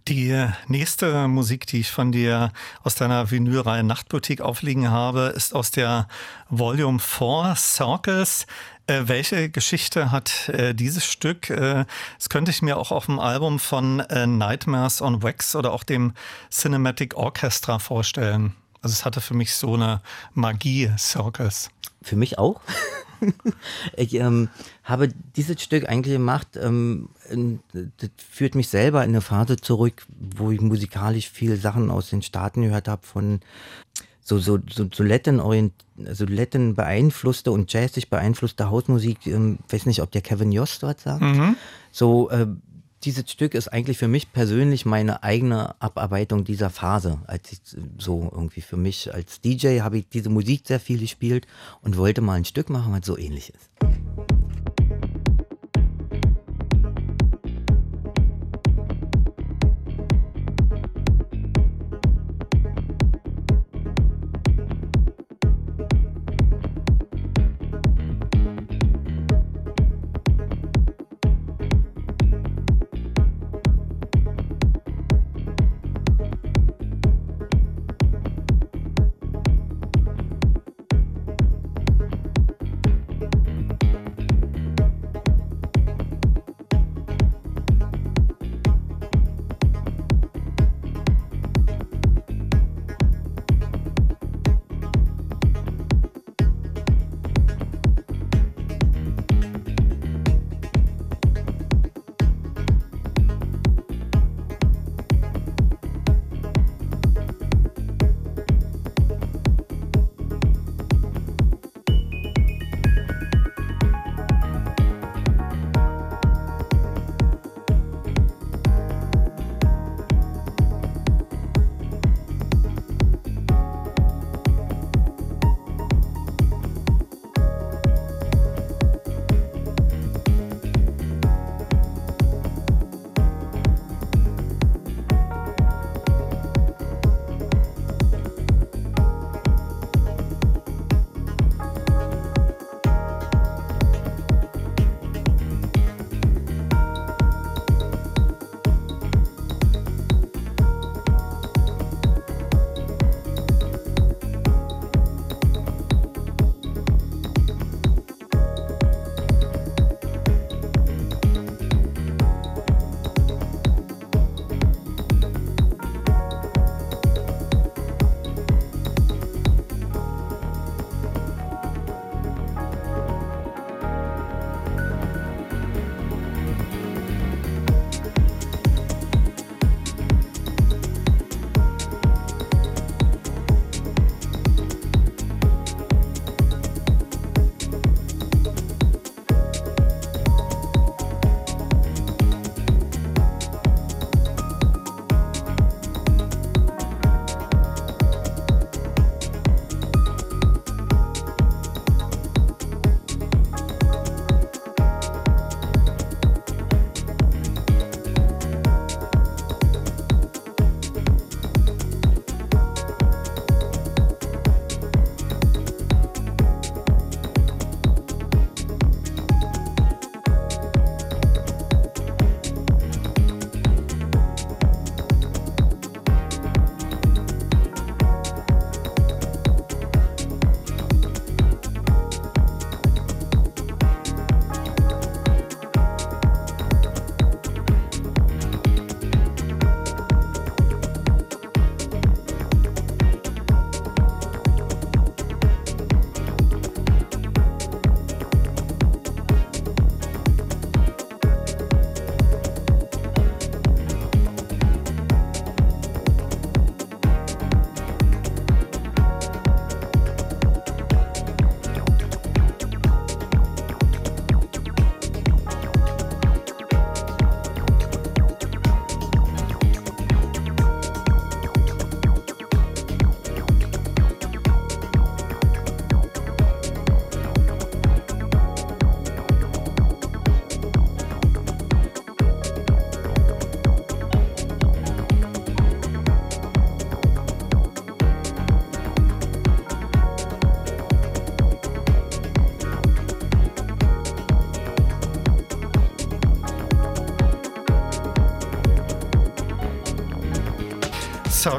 Die 0.07 0.47
nächste 0.69 1.29
Musik, 1.29 1.67
die 1.67 1.81
ich 1.81 1.91
von 1.91 2.13
dir 2.13 2.53
aus 2.83 2.95
deiner 2.95 3.31
Vinylreihe 3.31 3.83
Nachtboutique 3.83 4.41
aufliegen 4.41 4.91
habe, 4.91 5.35
ist 5.37 5.55
aus 5.55 5.71
der 5.71 6.09
Volume 6.49 7.01
4 7.01 7.55
Circles. 7.57 8.47
Äh, 8.87 9.03
welche 9.07 9.51
Geschichte 9.51 10.11
hat 10.11 10.49
äh, 10.49 10.73
dieses 10.73 11.05
Stück? 11.05 11.51
Äh, 11.51 11.85
das 12.17 12.29
könnte 12.31 12.53
ich 12.53 12.63
mir 12.63 12.79
auch 12.79 12.93
auf 12.93 13.07
dem 13.07 13.19
Album 13.19 13.59
von 13.59 14.01
äh, 14.01 14.27
Nightmares 14.27 15.03
on 15.03 15.23
Wax 15.23 15.55
oder 15.57 15.73
auch 15.73 15.83
dem 15.83 16.15
Cinematic 16.51 17.17
Orchestra 17.17 17.79
vorstellen. 17.79 18.55
Also 18.81 18.95
es 18.95 19.05
hatte 19.05 19.21
für 19.21 19.35
mich 19.35 19.55
so 19.55 19.75
eine 19.75 20.01
Magie, 20.33 20.91
Circus. 20.97 21.71
Für 22.01 22.17
mich 22.17 22.39
auch. 22.39 22.61
ich 23.97 24.15
ähm, 24.15 24.49
habe 24.85 25.09
dieses 25.37 25.63
Stück 25.63 25.89
eigentlich 25.89 26.15
gemacht, 26.15 26.49
ähm, 26.61 27.09
das 27.73 28.11
führt 28.17 28.55
mich 28.55 28.69
selber 28.69 29.03
in 29.05 29.11
eine 29.11 29.21
Phase 29.21 29.57
zurück, 29.57 30.07
wo 30.19 30.51
ich 30.51 30.61
musikalisch 30.61 31.31
viele 31.31 31.57
Sachen 31.57 31.91
aus 31.91 32.11
den 32.11 32.23
Staaten 32.23 32.63
gehört 32.63 32.89
habe, 32.89 33.07
von 33.07 33.41
so, 34.29 34.39
so, 34.39 34.59
so, 34.71 34.87
so 34.93 35.03
Latin, 35.03 35.41
so 36.13 36.27
Latin 36.27 36.75
beeinflusste 36.75 37.51
und 37.51 37.73
jazzig 37.73 38.11
beeinflusste 38.11 38.69
Hausmusik. 38.69 39.19
Ich 39.25 39.33
ähm, 39.33 39.59
weiß 39.71 39.87
nicht, 39.87 40.03
ob 40.03 40.11
der 40.11 40.21
Kevin 40.21 40.53
Yost 40.53 40.83
dort 40.83 41.01
sagt. 41.01 41.23
Mhm. 41.23 41.57
So, 41.91 42.29
äh, 42.29 42.47
dieses 43.09 43.31
Stück 43.31 43.55
ist 43.55 43.69
eigentlich 43.69 43.97
für 43.97 44.07
mich 44.07 44.35
persönlich 44.35 44.85
meine 44.85 45.23
eigene 45.23 45.81
Abarbeitung 45.81 46.45
dieser 46.45 46.69
Phase. 46.69 47.19
Als 47.27 47.51
ich 47.53 47.61
so 47.97 48.29
irgendwie 48.31 48.61
für 48.61 48.77
mich 48.77 49.15
als 49.15 49.41
DJ 49.41 49.81
habe 49.81 49.97
ich 49.97 50.09
diese 50.11 50.29
Musik 50.29 50.67
sehr 50.67 50.79
viel 50.79 50.99
gespielt 50.99 51.47
und 51.81 51.97
wollte 51.97 52.21
mal 52.21 52.35
ein 52.35 52.45
Stück 52.45 52.69
machen, 52.69 52.93
was 52.93 53.07
so 53.07 53.17
ähnlich 53.17 53.55
ist. 53.55 54.48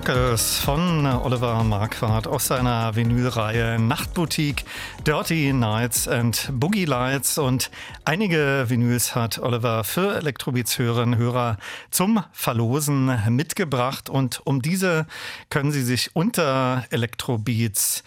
Circles 0.10 0.58
von 0.58 1.06
Oliver 1.06 1.64
Marquardt 1.64 2.26
aus 2.26 2.48
seiner 2.48 2.96
Vinylreihe 2.96 3.78
Nachtboutique, 3.78 4.66
Dirty 5.06 5.54
Nights 5.54 6.08
and 6.08 6.50
Boogie 6.52 6.86
Lights 6.86 7.38
und 7.38 7.70
einige 8.06 8.66
Vinyls 8.70 9.14
hat 9.14 9.38
Oliver 9.38 9.84
für 9.84 10.16
Elektrobeats-Hörerinnen 10.16 11.14
und 11.14 11.20
Hörer 11.20 11.58
zum 11.92 12.24
Verlosen 12.32 13.20
mitgebracht 13.30 14.10
und 14.10 14.42
um 14.48 14.64
diese 14.64 15.06
können 15.52 15.72
Sie 15.72 15.84
sich 15.84 16.16
unter 16.16 16.86
Elektrobeats 16.90 18.04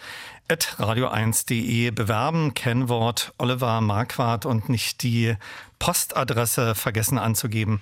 radio1.de 0.49 1.91
bewerben. 1.91 2.53
Kennwort 2.53 3.33
Oliver 3.37 3.79
Marquardt 3.79 4.45
und 4.45 4.67
nicht 4.67 5.03
die 5.03 5.37
Postadresse 5.79 6.75
vergessen 6.75 7.17
anzugeben. 7.17 7.79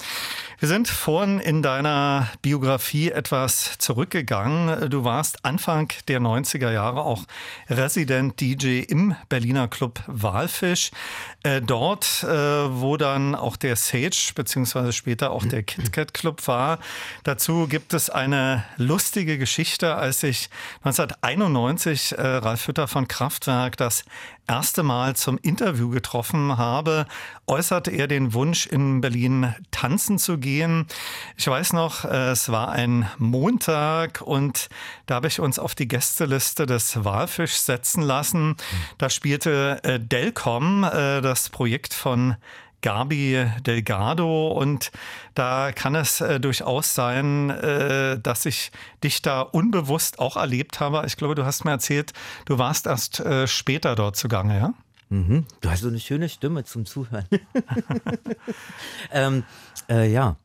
Wir 0.59 0.67
sind 0.67 0.87
vorhin 0.87 1.39
in 1.39 1.61
deiner 1.61 2.29
Biografie 2.41 3.11
etwas 3.11 3.77
zurückgegangen. 3.77 4.89
Du 4.89 5.03
warst 5.03 5.45
Anfang 5.45 5.91
der 6.07 6.19
90er 6.19 6.71
Jahre 6.71 7.01
auch 7.03 7.23
Resident 7.69 8.39
DJ 8.39 8.81
im 8.81 9.15
Berliner 9.29 9.67
Club 9.67 10.01
Walfisch. 10.07 10.91
Äh, 11.43 11.61
dort, 11.61 12.23
äh, 12.23 12.27
wo 12.27 12.97
dann 12.97 13.33
auch 13.33 13.57
der 13.57 13.75
Sage 13.75 14.33
beziehungsweise 14.35 14.93
später 14.93 15.31
auch 15.31 15.45
der 15.45 15.63
KitKat 15.63 16.13
Club 16.13 16.47
war. 16.47 16.79
Dazu 17.23 17.67
gibt 17.67 17.93
es 17.93 18.09
eine 18.09 18.63
lustige 18.77 19.37
Geschichte, 19.37 19.95
als 19.95 20.21
ich 20.21 20.49
1991 20.83 22.11
äh, 22.11 22.21
Ralf 22.21 22.67
Hütter 22.67 22.87
von 22.87 23.07
Kraftwerk 23.07 23.77
das 23.77 24.05
erste 24.47 24.83
Mal 24.83 25.15
zum 25.15 25.37
Interview 25.37 25.89
getroffen 25.89 26.57
habe, 26.57 27.05
äußerte 27.47 27.91
er 27.91 28.07
den 28.07 28.33
Wunsch, 28.33 28.67
in 28.67 29.01
Berlin 29.01 29.55
tanzen 29.71 30.17
zu 30.17 30.37
gehen. 30.37 30.87
Ich 31.37 31.47
weiß 31.47 31.73
noch, 31.73 32.05
es 32.05 32.49
war 32.49 32.69
ein 32.69 33.09
Montag 33.17 34.21
und 34.21 34.69
da 35.05 35.15
habe 35.15 35.27
ich 35.27 35.39
uns 35.39 35.59
auf 35.59 35.75
die 35.75 35.87
Gästeliste 35.87 36.65
des 36.65 37.03
Walfisch 37.03 37.55
setzen 37.55 38.01
lassen. 38.01 38.55
Da 38.97 39.09
spielte 39.09 39.79
äh, 39.83 39.99
Delcom, 39.99 40.83
äh, 40.83 41.21
das 41.21 41.49
Projekt 41.49 41.93
von 41.93 42.35
Gabi 42.81 43.45
Delgado 43.65 44.49
und 44.49 44.91
da 45.35 45.71
kann 45.71 45.95
es 45.95 46.21
äh, 46.21 46.39
durchaus 46.39 46.93
sein, 46.95 47.49
äh, 47.49 48.19
dass 48.19 48.45
ich 48.45 48.71
dich 49.03 49.21
da 49.21 49.41
unbewusst 49.41 50.19
auch 50.19 50.37
erlebt 50.37 50.79
habe. 50.79 51.03
Ich 51.05 51.17
glaube, 51.17 51.35
du 51.35 51.45
hast 51.45 51.65
mir 51.65 51.71
erzählt, 51.71 52.13
du 52.45 52.57
warst 52.57 52.87
erst 52.87 53.19
äh, 53.19 53.47
später 53.47 53.95
dort 53.95 54.15
zugange, 54.15 54.57
ja? 54.57 54.73
Mhm. 55.09 55.45
Du 55.59 55.69
hast 55.69 55.81
so 55.81 55.89
eine 55.89 55.99
schöne 55.99 56.29
Stimme 56.29 56.63
zum 56.63 56.85
Zuhören. 56.85 57.25
ähm, 59.11 59.43
äh, 59.89 60.09
ja. 60.09 60.37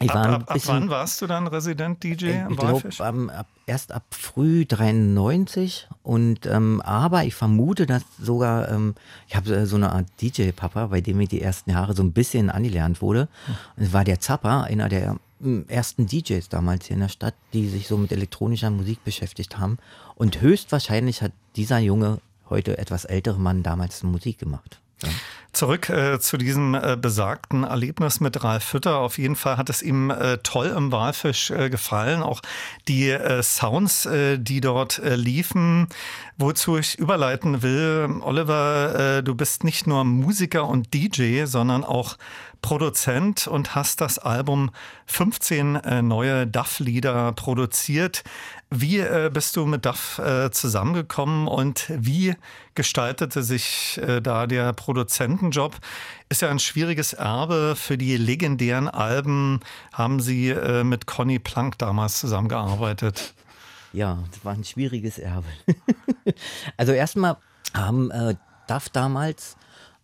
Ich 0.00 0.08
war 0.08 0.26
ab, 0.26 0.42
ab, 0.42 0.50
ab 0.50 0.60
wann 0.66 0.88
warst 0.88 1.20
du 1.20 1.26
dann 1.26 1.46
Resident 1.46 2.02
DJ 2.02 2.26
ich, 2.26 2.34
im 2.34 2.52
ich 2.52 2.58
glaube, 2.58 2.90
ab, 3.34 3.46
erst 3.66 3.92
ab 3.92 4.04
früh 4.10 4.64
93 4.64 5.88
und 6.02 6.46
ähm, 6.46 6.80
aber 6.82 7.24
ich 7.24 7.34
vermute, 7.34 7.86
dass 7.86 8.02
sogar 8.20 8.68
ähm, 8.70 8.94
ich 9.26 9.36
habe 9.36 9.54
äh, 9.54 9.66
so 9.66 9.76
eine 9.76 9.92
Art 9.92 10.06
DJ-Papa, 10.20 10.86
bei 10.86 11.00
dem 11.00 11.20
ich 11.20 11.28
die 11.28 11.42
ersten 11.42 11.70
Jahre 11.70 11.94
so 11.94 12.02
ein 12.02 12.12
bisschen 12.12 12.50
angelernt 12.50 13.02
wurde. 13.02 13.28
Und 13.76 13.84
es 13.84 13.92
war 13.92 14.04
der 14.04 14.20
Zappa, 14.20 14.62
einer 14.62 14.88
der 14.88 15.16
ähm, 15.42 15.64
ersten 15.68 16.06
DJs 16.06 16.48
damals 16.48 16.86
hier 16.86 16.94
in 16.94 17.00
der 17.00 17.08
Stadt, 17.08 17.34
die 17.52 17.68
sich 17.68 17.88
so 17.88 17.96
mit 17.96 18.12
elektronischer 18.12 18.70
Musik 18.70 19.04
beschäftigt 19.04 19.58
haben. 19.58 19.78
Und 20.14 20.40
höchstwahrscheinlich 20.40 21.22
hat 21.22 21.32
dieser 21.56 21.78
Junge 21.78 22.20
heute 22.50 22.78
etwas 22.78 23.04
ältere 23.04 23.38
Mann 23.38 23.62
damals 23.62 24.02
Musik 24.02 24.38
gemacht. 24.38 24.80
Zurück 25.52 25.88
äh, 25.88 26.20
zu 26.20 26.36
diesem 26.36 26.74
äh, 26.74 26.96
besagten 27.00 27.64
Erlebnis 27.64 28.20
mit 28.20 28.44
Ralf 28.44 28.62
Fütter. 28.62 28.98
Auf 28.98 29.18
jeden 29.18 29.34
Fall 29.34 29.56
hat 29.56 29.70
es 29.70 29.82
ihm 29.82 30.10
äh, 30.10 30.38
toll 30.38 30.66
im 30.66 30.92
Walfisch 30.92 31.50
äh, 31.50 31.70
gefallen. 31.70 32.22
Auch 32.22 32.42
die 32.86 33.10
äh, 33.10 33.42
Sounds, 33.42 34.06
äh, 34.06 34.38
die 34.38 34.60
dort 34.60 35.00
liefen. 35.02 35.88
Wozu 36.36 36.76
ich 36.76 36.98
überleiten 36.98 37.62
will, 37.62 38.20
Oliver, 38.20 39.22
du 39.22 39.34
bist 39.34 39.64
nicht 39.64 39.88
nur 39.88 40.04
Musiker 40.04 40.68
und 40.68 40.94
DJ, 40.94 41.46
sondern 41.46 41.82
auch 41.82 42.16
Produzent 42.62 43.46
und 43.46 43.74
hast 43.74 44.00
das 44.00 44.18
Album 44.18 44.70
15 45.06 45.76
äh, 45.76 46.02
neue 46.02 46.46
Duff-Lieder 46.46 47.32
produziert. 47.32 48.24
Wie 48.70 48.98
äh, 48.98 49.30
bist 49.32 49.56
du 49.56 49.64
mit 49.64 49.86
Duff 49.86 50.18
äh, 50.18 50.50
zusammengekommen 50.50 51.48
und 51.48 51.86
wie 51.88 52.34
gestaltete 52.74 53.42
sich 53.42 53.98
äh, 54.02 54.20
da 54.20 54.46
der 54.46 54.74
Produzentenjob? 54.74 55.76
Ist 56.28 56.42
ja 56.42 56.50
ein 56.50 56.58
schwieriges 56.58 57.14
Erbe. 57.14 57.74
Für 57.76 57.96
die 57.96 58.18
legendären 58.18 58.88
Alben 58.88 59.60
haben 59.94 60.20
Sie 60.20 60.50
äh, 60.50 60.84
mit 60.84 61.06
Conny 61.06 61.38
Plank 61.38 61.78
damals 61.78 62.18
zusammengearbeitet. 62.20 63.32
Ja, 63.94 64.18
das 64.30 64.44
war 64.44 64.52
ein 64.52 64.64
schwieriges 64.64 65.18
Erbe. 65.18 65.48
also 66.76 66.92
erstmal 66.92 67.38
haben 67.72 68.10
äh, 68.10 68.34
Duff 68.66 68.90
damals 68.90 69.56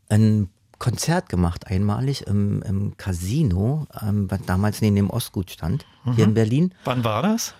ein 0.09 0.49
Konzert 0.79 1.29
gemacht, 1.29 1.67
einmalig 1.67 2.27
im, 2.27 2.63
im 2.63 2.97
Casino, 2.97 3.87
ähm, 4.01 4.31
was 4.31 4.41
damals 4.47 4.81
neben 4.81 4.97
dem 4.97 5.11
Ostgut 5.11 5.51
stand, 5.51 5.85
mhm. 6.05 6.15
hier 6.15 6.25
in 6.25 6.31
mhm. 6.31 6.35
Berlin. 6.35 6.75
Wann 6.85 7.05
war 7.05 7.23
das? 7.23 7.55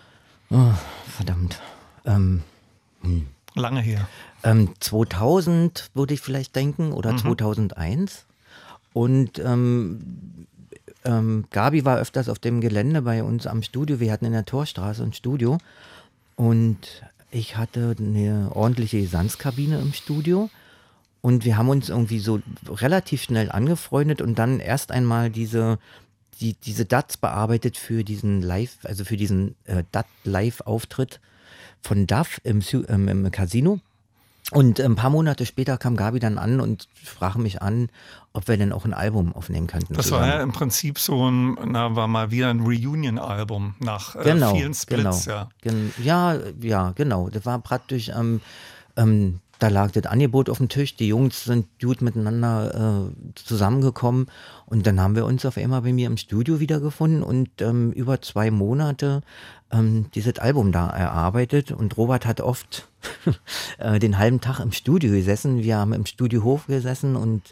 Oh, 0.55 0.73
verdammt. 1.09 1.61
Ähm, 2.05 2.43
hm. 3.03 3.27
Lange 3.57 3.81
her. 3.81 4.09
Ähm, 4.45 4.73
2000 4.79 5.91
würde 5.95 6.15
ich 6.15 6.21
vielleicht 6.21 6.55
denken 6.55 6.93
oder 6.93 7.13
mhm. 7.13 7.19
2001. 7.19 8.25
Und 8.93 9.41
ähm, 9.41 10.47
ähm, 11.05 11.47
Gabi 11.51 11.85
war 11.85 11.99
öfters 11.99 12.29
auf 12.29 12.39
dem 12.39 12.61
Gelände 12.61 13.03
bei 13.03 13.25
uns 13.25 13.49
am 13.49 13.63
Studio. 13.65 13.99
Wir 13.99 14.13
hatten 14.13 14.27
in 14.27 14.33
der 14.33 14.45
Torstraße 14.45 15.03
ein 15.03 15.13
Studio. 15.13 15.59
Und 16.37 16.79
ich 17.33 17.57
hatte 17.57 17.97
eine 17.99 18.51
ordentliche 18.55 19.01
Gesanzkabine 19.01 19.81
im 19.81 19.93
Studio. 19.93 20.51
Und 21.21 21.45
wir 21.45 21.57
haben 21.57 21.69
uns 21.69 21.89
irgendwie 21.89 22.21
so 22.21 22.41
relativ 22.69 23.23
schnell 23.25 23.51
angefreundet 23.51 24.23
und 24.23 24.39
dann 24.39 24.61
erst 24.61 24.93
einmal 24.93 25.31
diese, 25.31 25.79
die, 26.35 26.55
diese 26.55 26.85
DATs 26.85 27.17
bearbeitet 27.17 27.77
für 27.77 28.05
diesen 28.05 28.43
Live, 28.43 28.79
also 28.85 29.05
für 29.05 29.17
diesen 29.17 29.55
äh, 29.65 29.85
DAT-Live-Auftritt 29.93 31.21
von 31.81 32.07
DAF 32.07 32.41
im, 32.45 32.63
ähm, 32.89 33.09
im 33.09 33.31
Casino. 33.31 33.81
Und 34.51 34.79
ein 34.79 34.95
paar 34.95 35.09
Monate 35.09 35.47
später 35.47 35.79
kam 35.79 35.97
Gabi 35.97 36.19
dann 36.19 36.37
an 36.37 36.61
und 36.61 36.89
sprach 37.03 37.37
mich 37.37 37.63
an, 37.63 37.89
ob 38.35 38.47
wir 38.47 38.59
denn 38.59 38.73
auch 38.73 38.85
ein 38.85 38.93
Album 38.93 39.35
aufnehmen 39.35 39.67
könnten. 39.67 39.95
Das 39.95 40.11
war 40.11 40.27
ja 40.27 40.43
im 40.43 40.53
Prinzip 40.53 40.99
so 40.99 41.31
ein, 41.31 41.57
na, 41.65 41.97
war 41.97 42.09
mal 42.09 42.31
wieder 42.31 42.51
ein 42.51 42.61
Reunion-Album 42.61 43.77
nach 43.81 44.15
äh, 44.17 44.25
genau, 44.25 44.55
vielen 44.55 44.75
Splits, 44.75 45.25
genau, 45.25 45.37
ja. 45.37 45.49
Gen 45.63 45.95
ja, 46.03 46.37
ja, 46.61 46.93
genau. 46.93 47.31
Das 47.31 47.47
war 47.47 47.59
praktisch 47.61 48.11
ähm, 48.11 48.43
ähm, 48.97 49.41
da 49.59 49.69
lag 49.69 49.93
das 49.93 50.07
Angebot 50.07 50.51
auf 50.51 50.59
dem 50.59 50.69
Tisch, 50.69 50.97
die 50.97 51.09
Jungs 51.09 51.45
sind 51.45 51.67
gut 51.81 52.03
miteinander 52.03 53.11
äh, 53.11 53.35
zusammengekommen. 53.35 54.27
Und 54.67 54.87
dann 54.87 55.01
haben 55.01 55.17
wir 55.17 55.25
uns 55.25 55.47
auf 55.47 55.57
einmal 55.57 55.83
bei 55.83 55.93
mir 55.93 56.07
im 56.07 56.17
Studio 56.17 56.61
wiedergefunden. 56.61 57.23
Und 57.23 57.61
ähm, 57.61 57.93
über 57.93 58.21
zwei 58.21 58.51
Monate 58.51 59.23
ähm, 59.75 60.07
dieses 60.15 60.39
Album 60.39 60.73
da 60.73 60.89
erarbeitet 60.89 61.73
und 61.73 61.97
Robert 61.97 62.27
hat 62.27 62.41
oft 62.41 62.89
äh, 63.79 63.99
den 63.99 64.19
halben 64.19 64.41
Tag 64.41 64.61
im 64.61 64.73
Studio 64.73 65.11
gesessen. 65.11 65.63
Wir 65.63 65.77
haben 65.77 65.93
im 65.93 66.07
Studiohof 66.07 66.67
gesessen 66.67 67.17
und 67.17 67.43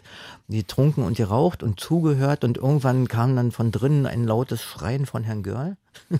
getrunken 0.49 1.03
und 1.03 1.17
geraucht 1.17 1.63
und 1.63 1.79
zugehört 1.79 2.43
und 2.43 2.57
irgendwann 2.57 3.07
kam 3.07 3.35
dann 3.35 3.51
von 3.51 3.71
drinnen 3.71 4.05
ein 4.05 4.23
lautes 4.23 4.61
Schreien 4.61 5.05
von 5.05 5.23
Herrn 5.23 5.43
Görl. 5.43 5.77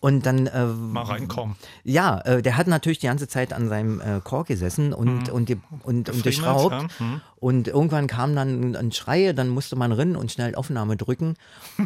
und 0.00 0.26
dann 0.26 0.46
äh, 0.46 0.66
mal 0.66 1.02
reinkommen. 1.02 1.56
Ja, 1.82 2.20
äh, 2.20 2.42
der 2.42 2.56
hat 2.56 2.66
natürlich 2.66 2.98
die 2.98 3.06
ganze 3.06 3.28
Zeit 3.28 3.52
an 3.52 3.68
seinem 3.68 4.00
äh, 4.00 4.20
Kork 4.22 4.48
gesessen 4.48 4.92
und 4.92 5.28
mhm. 5.28 5.32
und 5.32 5.48
die, 5.48 5.56
und, 5.82 6.08
und 6.10 6.22
geschraubt. 6.22 6.72
Ja. 6.72 7.04
Mhm. 7.04 7.20
Und 7.36 7.68
irgendwann 7.68 8.06
kam 8.06 8.34
dann 8.34 8.74
ein 8.74 8.92
Schrei, 8.92 9.32
dann 9.32 9.48
musste 9.48 9.76
man 9.76 9.92
rennen 9.92 10.16
und 10.16 10.32
schnell 10.32 10.54
Aufnahme 10.54 10.96
drücken. 10.96 11.34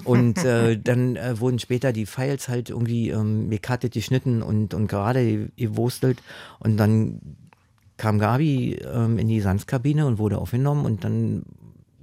Und 0.04 0.44
äh, 0.44 0.78
dann 0.82 1.16
äh, 1.16 1.40
wurden 1.40 1.58
später 1.58 1.92
die 1.92 2.06
Files 2.06 2.48
halt 2.48 2.70
irgendwie 2.70 3.10
ähm, 3.10 3.48
gecuttet, 3.60 3.92
geschnitten 3.92 4.42
und 4.42 4.74
und 4.74 4.86
gerade 4.86 5.50
gewurstelt. 5.56 6.22
Und 6.58 6.76
dann 6.76 7.20
kam 7.96 8.18
Gabi 8.18 8.74
ähm, 8.74 9.18
in 9.18 9.28
die 9.28 9.40
Sanskabine 9.40 10.06
und 10.06 10.18
wurde 10.18 10.38
aufgenommen 10.38 10.86
und 10.86 11.04
dann 11.04 11.42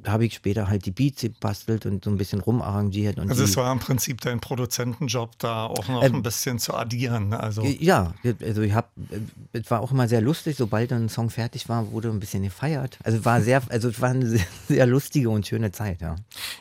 habe 0.07 0.25
ich 0.25 0.35
später 0.35 0.67
halt 0.67 0.85
die 0.85 0.91
Beats 0.91 1.21
gebastelt 1.21 1.85
und 1.85 2.03
so 2.03 2.09
ein 2.09 2.17
bisschen 2.17 2.39
rumarrangiert. 2.41 3.17
Und 3.17 3.29
also 3.29 3.43
es 3.43 3.55
war 3.57 3.71
im 3.71 3.79
Prinzip 3.79 4.21
dein 4.21 4.39
Produzentenjob, 4.39 5.37
da 5.39 5.65
auch 5.65 5.87
noch 5.87 6.03
ähm, 6.03 6.15
ein 6.15 6.23
bisschen 6.23 6.59
zu 6.59 6.73
addieren. 6.73 7.33
Also. 7.33 7.63
Ja, 7.63 8.13
also 8.41 8.61
ich 8.61 8.73
habe, 8.73 8.87
es 9.53 9.69
war 9.69 9.81
auch 9.81 9.91
immer 9.91 10.07
sehr 10.07 10.21
lustig, 10.21 10.57
sobald 10.57 10.91
ein 10.91 11.09
Song 11.09 11.29
fertig 11.29 11.69
war, 11.69 11.91
wurde 11.91 12.09
ein 12.09 12.19
bisschen 12.19 12.43
gefeiert. 12.43 12.97
Also 13.03 13.19
es 13.19 13.25
war 13.25 13.41
sehr, 13.41 13.61
also 13.69 13.89
es 13.89 14.01
war 14.01 14.09
eine 14.09 14.27
sehr, 14.27 14.45
sehr 14.67 14.85
lustige 14.85 15.29
und 15.29 15.47
schöne 15.47 15.71
Zeit, 15.71 16.01
ja. 16.01 16.15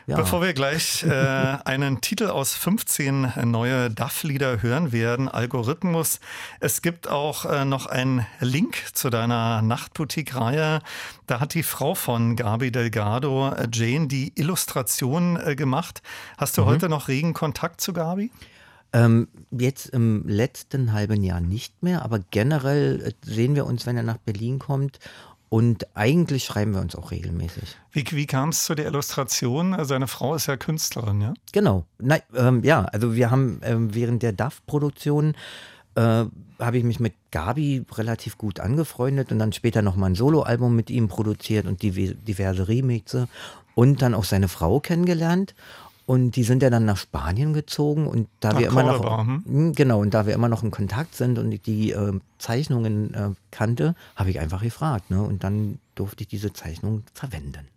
ja. 0.06 0.16
Bevor 0.16 0.42
wir 0.42 0.52
gleich 0.52 1.02
äh, 1.04 1.08
einen 1.10 2.00
Titel 2.00 2.26
aus 2.26 2.54
15 2.54 3.32
neue 3.44 3.90
Duff-Lieder 3.90 4.62
hören 4.62 4.92
werden, 4.92 5.28
Algorithmus, 5.28 6.20
es 6.60 6.82
gibt 6.82 7.08
auch 7.08 7.44
äh, 7.44 7.64
noch 7.64 7.86
einen 7.86 8.26
Link 8.40 8.76
zu 8.92 9.10
deiner 9.10 9.62
Nachtboutique-Reihe. 9.62 10.80
Da 11.26 11.40
hat 11.40 11.54
die 11.54 11.62
Frau 11.62 11.94
von 11.94 12.36
Gabi 12.36 12.70
Delgado 12.70 13.50
äh, 13.50 13.66
Jane 13.72 14.08
die 14.08 14.32
Illustration 14.34 15.38
äh, 15.40 15.56
gemacht. 15.56 16.02
Hast 16.36 16.58
du 16.58 16.62
mhm. 16.62 16.66
heute 16.66 16.88
noch 16.88 17.08
regen 17.08 17.32
Kontakt 17.32 17.80
zu 17.80 17.92
Gabi? 17.92 18.30
Ähm, 18.92 19.28
jetzt 19.50 19.86
im 19.86 20.28
letzten 20.28 20.92
halben 20.92 21.22
Jahr 21.22 21.40
nicht 21.40 21.82
mehr, 21.82 22.02
aber 22.02 22.20
generell 22.30 23.02
äh, 23.02 23.12
sehen 23.28 23.56
wir 23.56 23.66
uns, 23.66 23.86
wenn 23.86 23.96
er 23.96 24.02
nach 24.02 24.18
Berlin 24.18 24.58
kommt. 24.58 24.98
Und 25.48 25.86
eigentlich 25.96 26.44
schreiben 26.44 26.74
wir 26.74 26.80
uns 26.80 26.96
auch 26.96 27.10
regelmäßig. 27.10 27.76
Wie, 27.92 28.04
wie 28.10 28.26
kam 28.26 28.48
es 28.48 28.64
zu 28.64 28.74
der 28.74 28.86
Illustration? 28.86 29.76
Seine 29.84 30.08
Frau 30.08 30.34
ist 30.34 30.46
ja 30.46 30.56
Künstlerin, 30.56 31.20
ja? 31.20 31.34
Genau. 31.52 31.86
Nein, 31.98 32.22
ähm, 32.34 32.64
ja, 32.64 32.86
also 32.86 33.14
wir 33.14 33.30
haben 33.30 33.60
ähm, 33.62 33.94
während 33.94 34.22
der 34.24 34.32
DAF-Produktion 34.32 35.34
äh, 35.94 36.24
habe 36.58 36.78
ich 36.78 36.84
mich 36.84 37.00
mit 37.00 37.14
Gabi 37.30 37.84
relativ 37.92 38.38
gut 38.38 38.60
angefreundet 38.60 39.32
und 39.32 39.38
dann 39.38 39.52
später 39.52 39.82
nochmal 39.82 40.10
ein 40.10 40.14
Soloalbum 40.14 40.74
mit 40.74 40.90
ihm 40.90 41.08
produziert 41.08 41.66
und 41.66 41.82
diverse 41.82 42.68
Remixe 42.68 43.28
und 43.74 44.02
dann 44.02 44.14
auch 44.14 44.24
seine 44.24 44.48
Frau 44.48 44.80
kennengelernt. 44.80 45.54
Und 46.06 46.36
die 46.36 46.42
sind 46.42 46.62
ja 46.62 46.68
dann 46.68 46.84
nach 46.84 46.98
Spanien 46.98 47.54
gezogen 47.54 48.06
und 48.06 48.28
da 48.40 48.52
nach 48.52 48.58
wir 48.58 48.68
immer 48.68 48.82
Cordoba, 48.82 49.16
noch 49.16 49.26
hm? 49.26 49.44
hm? 49.46 49.72
genau 49.72 50.00
und 50.00 50.12
da 50.12 50.26
wir 50.26 50.34
immer 50.34 50.50
noch 50.50 50.62
in 50.62 50.70
Kontakt 50.70 51.14
sind 51.14 51.38
und 51.38 51.50
ich 51.50 51.62
die 51.62 51.92
äh, 51.92 52.20
Zeichnungen 52.38 53.14
äh, 53.14 53.30
kannte, 53.50 53.94
habe 54.14 54.28
ich 54.28 54.38
einfach 54.38 54.62
gefragt, 54.62 55.10
ne? 55.10 55.22
Und 55.22 55.44
dann 55.44 55.78
durfte 55.94 56.24
ich 56.24 56.28
diese 56.28 56.52
Zeichnung 56.52 57.04
verwenden. 57.14 57.68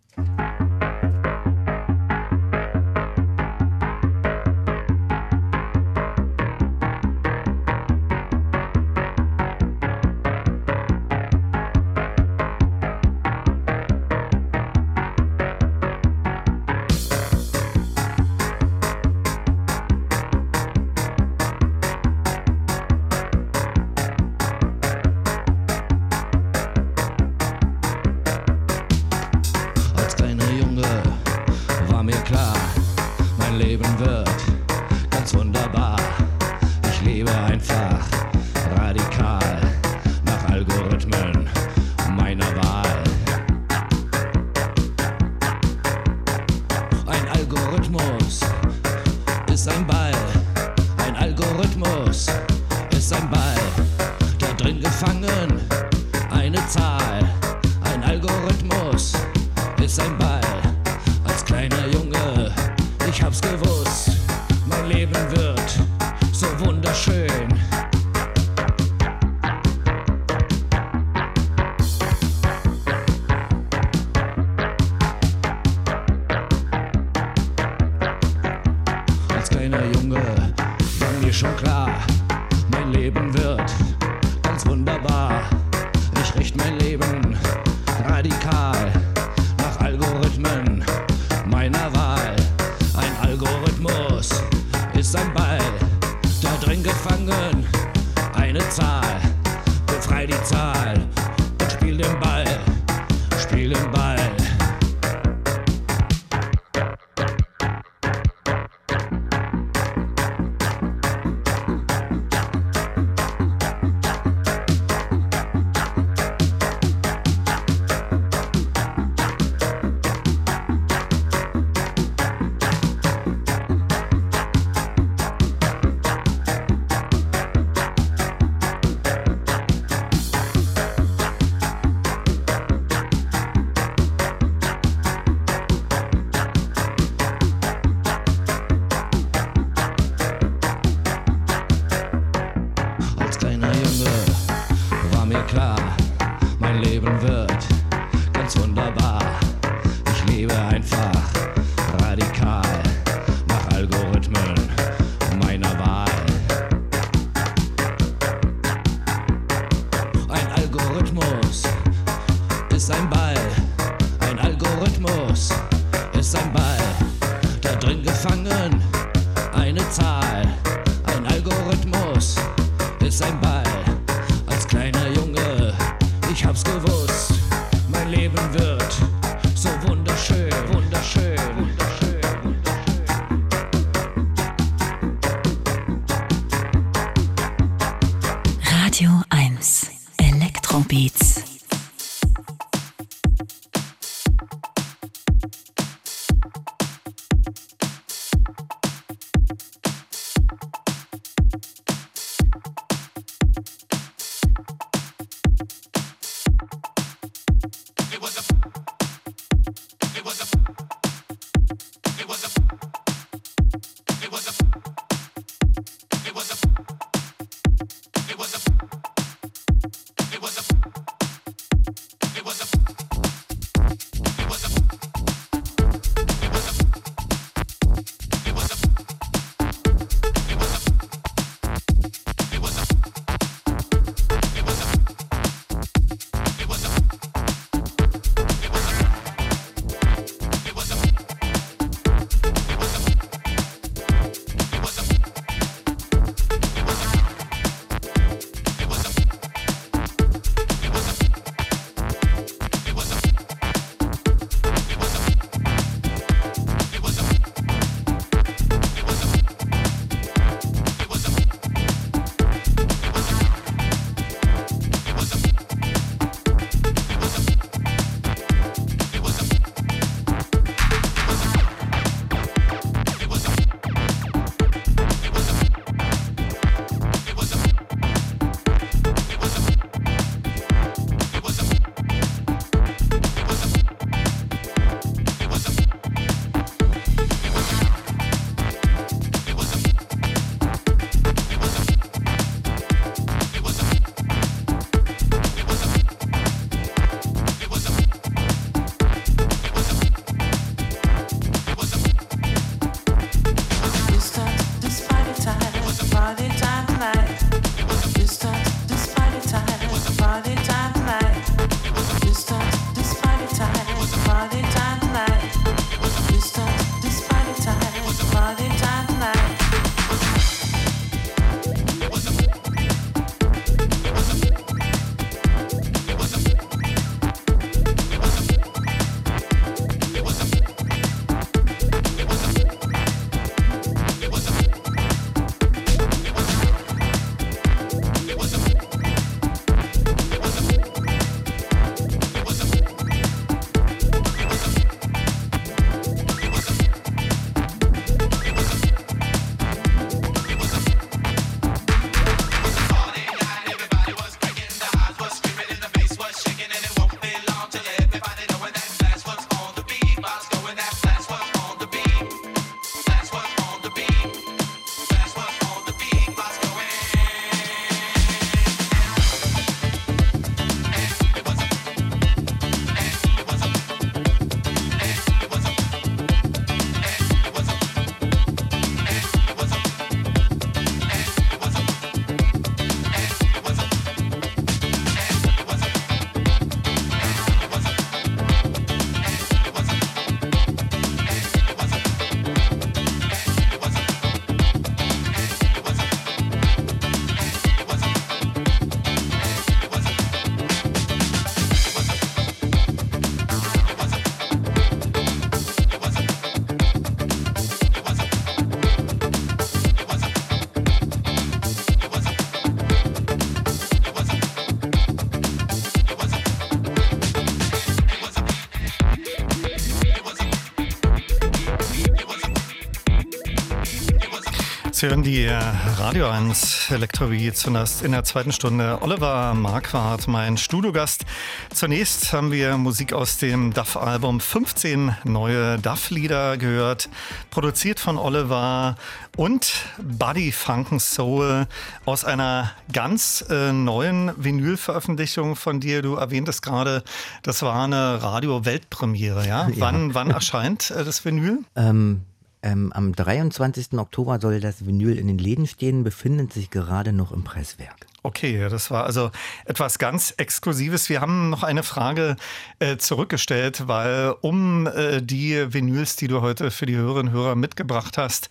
Die 425.48 425.54
Radio 425.98 426.28
1 426.28 426.90
Elektrobeats 426.90 427.66
und 427.66 427.72
das 427.72 428.02
in 428.02 428.12
der 428.12 428.22
zweiten 428.22 428.52
Stunde 428.52 428.98
Oliver 429.00 429.54
Marquardt, 429.54 430.28
mein 430.28 430.58
Studiogast. 430.58 431.24
Zunächst 431.72 432.34
haben 432.34 432.52
wir 432.52 432.76
Musik 432.76 433.14
aus 433.14 433.38
dem 433.38 433.72
DAF-Album 433.72 434.40
15 434.40 435.16
neue 435.24 435.78
DAF-Lieder 435.78 436.58
gehört, 436.58 437.08
produziert 437.48 437.98
von 437.98 438.18
Oliver 438.18 438.96
und 439.38 439.72
Buddy 440.02 440.52
Funken 440.52 441.00
Soul 441.00 441.66
aus 442.04 442.26
einer 442.26 442.72
ganz 442.92 443.42
äh, 443.48 443.72
neuen 443.72 444.32
Vinyl-Veröffentlichung 444.36 445.56
von 445.56 445.80
dir. 445.80 446.02
Du 446.02 446.16
erwähntest 446.16 446.60
gerade, 446.60 447.02
das 447.42 447.62
war 447.62 447.84
eine 447.84 448.22
Radio-Weltpremiere, 448.22 449.48
ja? 449.48 449.66
ja? 449.68 449.74
Wann, 449.78 450.12
wann 450.12 450.30
erscheint 450.30 450.90
äh, 450.90 451.06
das 451.06 451.24
Vinyl? 451.24 451.60
Ähm 451.74 452.27
ähm, 452.62 452.92
am 452.92 453.14
23. 453.14 453.94
Oktober 453.94 454.40
soll 454.40 454.60
das 454.60 454.86
Vinyl 454.86 455.18
in 455.18 455.26
den 455.26 455.38
Läden 455.38 455.66
stehen, 455.66 456.04
befindet 456.04 456.52
sich 456.52 456.70
gerade 456.70 457.12
noch 457.12 457.32
im 457.32 457.44
Presswerk. 457.44 458.08
Okay, 458.24 458.68
das 458.68 458.90
war 458.90 459.04
also 459.04 459.30
etwas 459.64 459.98
ganz 459.98 460.34
Exklusives. 460.36 461.08
Wir 461.08 461.20
haben 461.20 461.50
noch 461.50 461.62
eine 461.62 461.84
Frage 461.84 462.36
äh, 462.80 462.96
zurückgestellt, 462.96 463.86
weil 463.86 464.34
um 464.40 464.88
äh, 464.88 465.22
die 465.22 465.72
Vinyls, 465.72 466.16
die 466.16 466.26
du 466.26 466.40
heute 466.40 466.72
für 466.72 466.84
die 466.84 466.96
Hörerinnen 466.96 467.32
und 467.32 467.38
Hörer 467.38 467.54
mitgebracht 467.54 468.18
hast, 468.18 468.48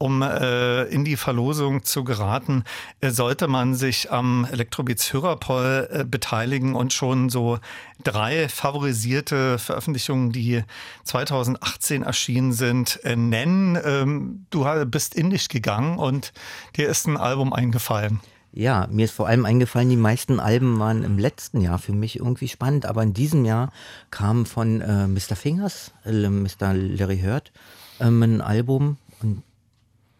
um 0.00 0.22
äh, 0.22 0.84
in 0.84 1.04
die 1.04 1.16
Verlosung 1.16 1.84
zu 1.84 2.04
geraten, 2.04 2.64
äh, 3.00 3.10
sollte 3.10 3.48
man 3.48 3.74
sich 3.74 4.10
am 4.10 4.46
Elektrobeats 4.50 5.12
Hörerpoll 5.12 5.88
äh, 5.92 6.04
beteiligen 6.04 6.74
und 6.74 6.94
schon 6.94 7.28
so 7.28 7.58
drei 8.02 8.48
favorisierte 8.48 9.58
Veröffentlichungen, 9.58 10.32
die 10.32 10.64
2018 11.04 12.02
erschienen 12.02 12.54
sind, 12.54 12.98
äh, 13.04 13.14
nennen. 13.14 13.78
Ähm, 13.84 14.46
du 14.48 14.64
bist 14.86 15.14
in 15.14 15.28
dich 15.28 15.50
gegangen 15.50 15.98
und 15.98 16.32
dir 16.76 16.88
ist 16.88 17.06
ein 17.06 17.18
Album 17.18 17.52
eingefallen. 17.52 18.20
Ja, 18.52 18.88
mir 18.90 19.04
ist 19.04 19.12
vor 19.12 19.28
allem 19.28 19.44
eingefallen, 19.44 19.90
die 19.90 19.96
meisten 19.96 20.40
Alben 20.40 20.78
waren 20.80 21.04
im 21.04 21.18
letzten 21.18 21.60
Jahr 21.60 21.78
für 21.78 21.92
mich 21.92 22.18
irgendwie 22.18 22.48
spannend, 22.48 22.86
aber 22.86 23.02
in 23.02 23.12
diesem 23.12 23.44
Jahr 23.44 23.70
kam 24.10 24.46
von 24.46 24.80
äh, 24.80 25.06
Mr. 25.06 25.36
Fingers, 25.36 25.92
äh, 26.06 26.28
Mr. 26.28 26.72
Larry 26.72 27.20
Hurt, 27.20 27.52
ähm, 28.00 28.22
ein 28.22 28.40
Album 28.40 28.96
und 29.22 29.42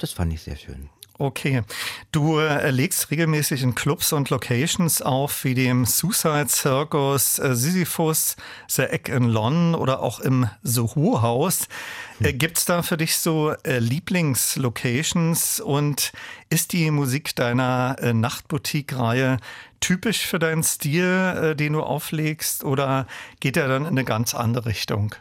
das 0.01 0.12
fand 0.12 0.32
ich 0.32 0.42
sehr 0.42 0.57
schön. 0.57 0.90
Okay. 1.20 1.61
Du 2.12 2.38
äh, 2.38 2.70
legst 2.70 3.11
regelmäßig 3.11 3.62
in 3.62 3.74
Clubs 3.74 4.14
und 4.14 4.30
Locations 4.30 5.03
auf, 5.03 5.44
wie 5.44 5.53
dem 5.53 5.84
Suicide 5.84 6.48
Circus, 6.48 7.38
äh, 7.38 7.55
Sisyphus, 7.55 8.36
The 8.68 8.84
Egg 8.84 9.12
in 9.12 9.24
London 9.24 9.74
oder 9.74 10.01
auch 10.01 10.20
im 10.20 10.48
Soho 10.62 11.20
House. 11.20 11.68
Äh, 12.20 12.32
Gibt 12.32 12.57
es 12.57 12.64
da 12.64 12.82
für 12.82 12.96
dich 12.96 13.18
so 13.18 13.53
äh, 13.64 13.80
Lieblingslocations 13.80 15.61
und 15.61 16.12
ist 16.48 16.72
die 16.72 16.90
Musik 16.90 17.36
deiner 17.36 17.96
äh, 18.01 18.14
Nachtboutique-Reihe 18.14 19.36
typisch 19.80 20.26
für 20.26 20.38
deinen 20.38 20.62
Stil, 20.62 21.55
den 21.55 21.74
du 21.74 21.82
auflegst, 21.82 22.64
oder 22.64 23.07
geht 23.40 23.57
er 23.57 23.66
dann 23.68 23.82
in 23.82 23.88
eine 23.88 24.05
ganz 24.05 24.34
andere 24.34 24.66
Richtung? 24.66 25.14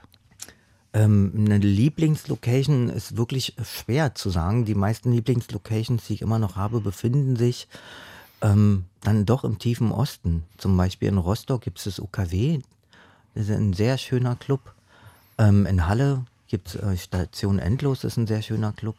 Ähm, 0.94 1.32
eine 1.36 1.58
Lieblingslocation 1.58 2.90
ist 2.90 3.18
wirklich 3.18 3.56
schwer 3.64 4.16
zu 4.16 4.30
sagen. 4.30 4.66
Die 4.66 4.76
meisten 4.76 5.12
Lieblingslocations, 5.12 6.08
die 6.08 6.14
ich 6.14 6.22
immer 6.22 6.40
noch 6.40 6.56
habe, 6.56 6.82
befinden 6.82 7.36
sich 7.36 7.68
ähm, 8.42 8.86
dann 9.02 9.26
doch 9.26 9.44
im 9.44 9.60
tiefen 9.60 9.92
Osten. 9.92 10.44
Zum 10.58 10.76
Beispiel 10.78 11.10
in 11.10 11.18
Rostock 11.18 11.62
gibt 11.62 11.78
es 11.78 11.86
das 11.86 12.00
UKW. 12.00 12.60
Das 13.36 13.50
ist 13.50 13.56
ein 13.56 13.74
sehr 13.74 13.98
schöner 13.98 14.36
Club. 14.36 14.74
Ähm, 15.38 15.66
in 15.66 15.88
Halle 15.88 16.26
gibt 16.48 16.70
es 16.70 16.76
äh, 16.76 16.98
Station 16.98 17.60
Endlos, 17.60 18.02
das 18.02 18.14
ist 18.14 18.18
ein 18.18 18.28
sehr 18.28 18.42
schöner 18.42 18.74
Club. 18.74 18.96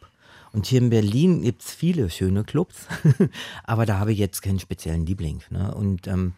Und 0.53 0.65
hier 0.65 0.81
in 0.81 0.89
Berlin 0.89 1.43
gibt 1.43 1.61
es 1.61 1.71
viele 1.71 2.09
schöne 2.09 2.43
Clubs, 2.43 2.87
aber 3.63 3.85
da 3.85 3.99
habe 3.99 4.11
ich 4.11 4.19
jetzt 4.19 4.41
keinen 4.41 4.59
speziellen 4.59 5.05
Liebling. 5.05 5.41
Ne? 5.49 5.73
Und 5.73 6.07
ähm, 6.07 6.33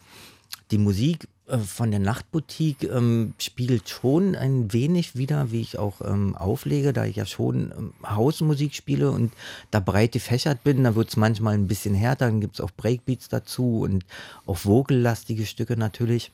die 0.72 0.78
Musik 0.78 1.28
von 1.46 1.92
der 1.92 2.00
Nachtboutique 2.00 2.84
ähm, 2.84 3.34
spiegelt 3.38 3.90
schon 3.90 4.36
ein 4.36 4.72
wenig 4.72 5.18
wieder, 5.18 5.52
wie 5.52 5.60
ich 5.60 5.78
auch 5.78 6.00
ähm, 6.02 6.36
auflege, 6.38 6.94
da 6.94 7.04
ich 7.04 7.18
ja 7.18 7.26
schon 7.26 7.74
ähm, 7.78 7.94
Hausmusik 8.06 8.74
spiele 8.74 9.12
und 9.12 9.34
da 9.70 9.82
breit 9.82 10.14
gefächert 10.14 10.64
bin, 10.64 10.86
da 10.86 10.96
wird 10.96 11.10
es 11.10 11.18
manchmal 11.18 11.56
ein 11.56 11.68
bisschen 11.68 11.96
härter, 11.96 12.28
dann 12.28 12.40
gibt 12.40 12.56
es 12.56 12.62
auch 12.62 12.72
Breakbeats 12.72 13.28
dazu 13.28 13.82
und 13.82 14.06
auch 14.46 14.58
vogellastige 14.58 15.46
Stücke 15.46 15.76
natürlich. 15.76 16.32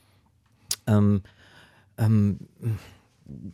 Ähm, 0.86 1.22
ähm, 1.98 2.38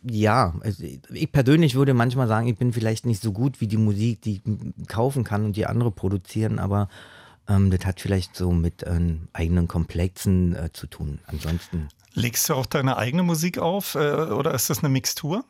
ja, 0.03 0.53
also 0.61 0.83
ich 0.83 1.31
persönlich 1.31 1.73
würde 1.73 1.95
manchmal 1.95 2.27
sagen, 2.27 2.47
ich 2.47 2.57
bin 2.57 2.71
vielleicht 2.71 3.07
nicht 3.07 3.21
so 3.21 3.31
gut 3.31 3.61
wie 3.61 3.67
die 3.67 3.77
Musik, 3.77 4.21
die 4.21 4.33
ich 4.33 4.87
kaufen 4.87 5.23
kann 5.23 5.45
und 5.45 5.55
die 5.55 5.65
andere 5.65 5.91
produzieren, 5.91 6.59
aber 6.59 6.87
ähm, 7.47 7.71
das 7.71 7.85
hat 7.85 8.01
vielleicht 8.01 8.35
so 8.35 8.51
mit 8.51 8.83
ähm, 8.85 9.27
eigenen 9.33 9.67
Komplexen 9.67 10.55
äh, 10.55 10.71
zu 10.73 10.87
tun. 10.87 11.19
Ansonsten. 11.27 11.89
Legst 12.13 12.49
du 12.49 12.55
auch 12.55 12.65
deine 12.65 12.97
eigene 12.97 13.23
Musik 13.23 13.57
auf 13.57 13.95
äh, 13.95 13.99
oder 13.99 14.53
ist 14.53 14.69
das 14.69 14.79
eine 14.79 14.89
Mixtur? 14.89 15.45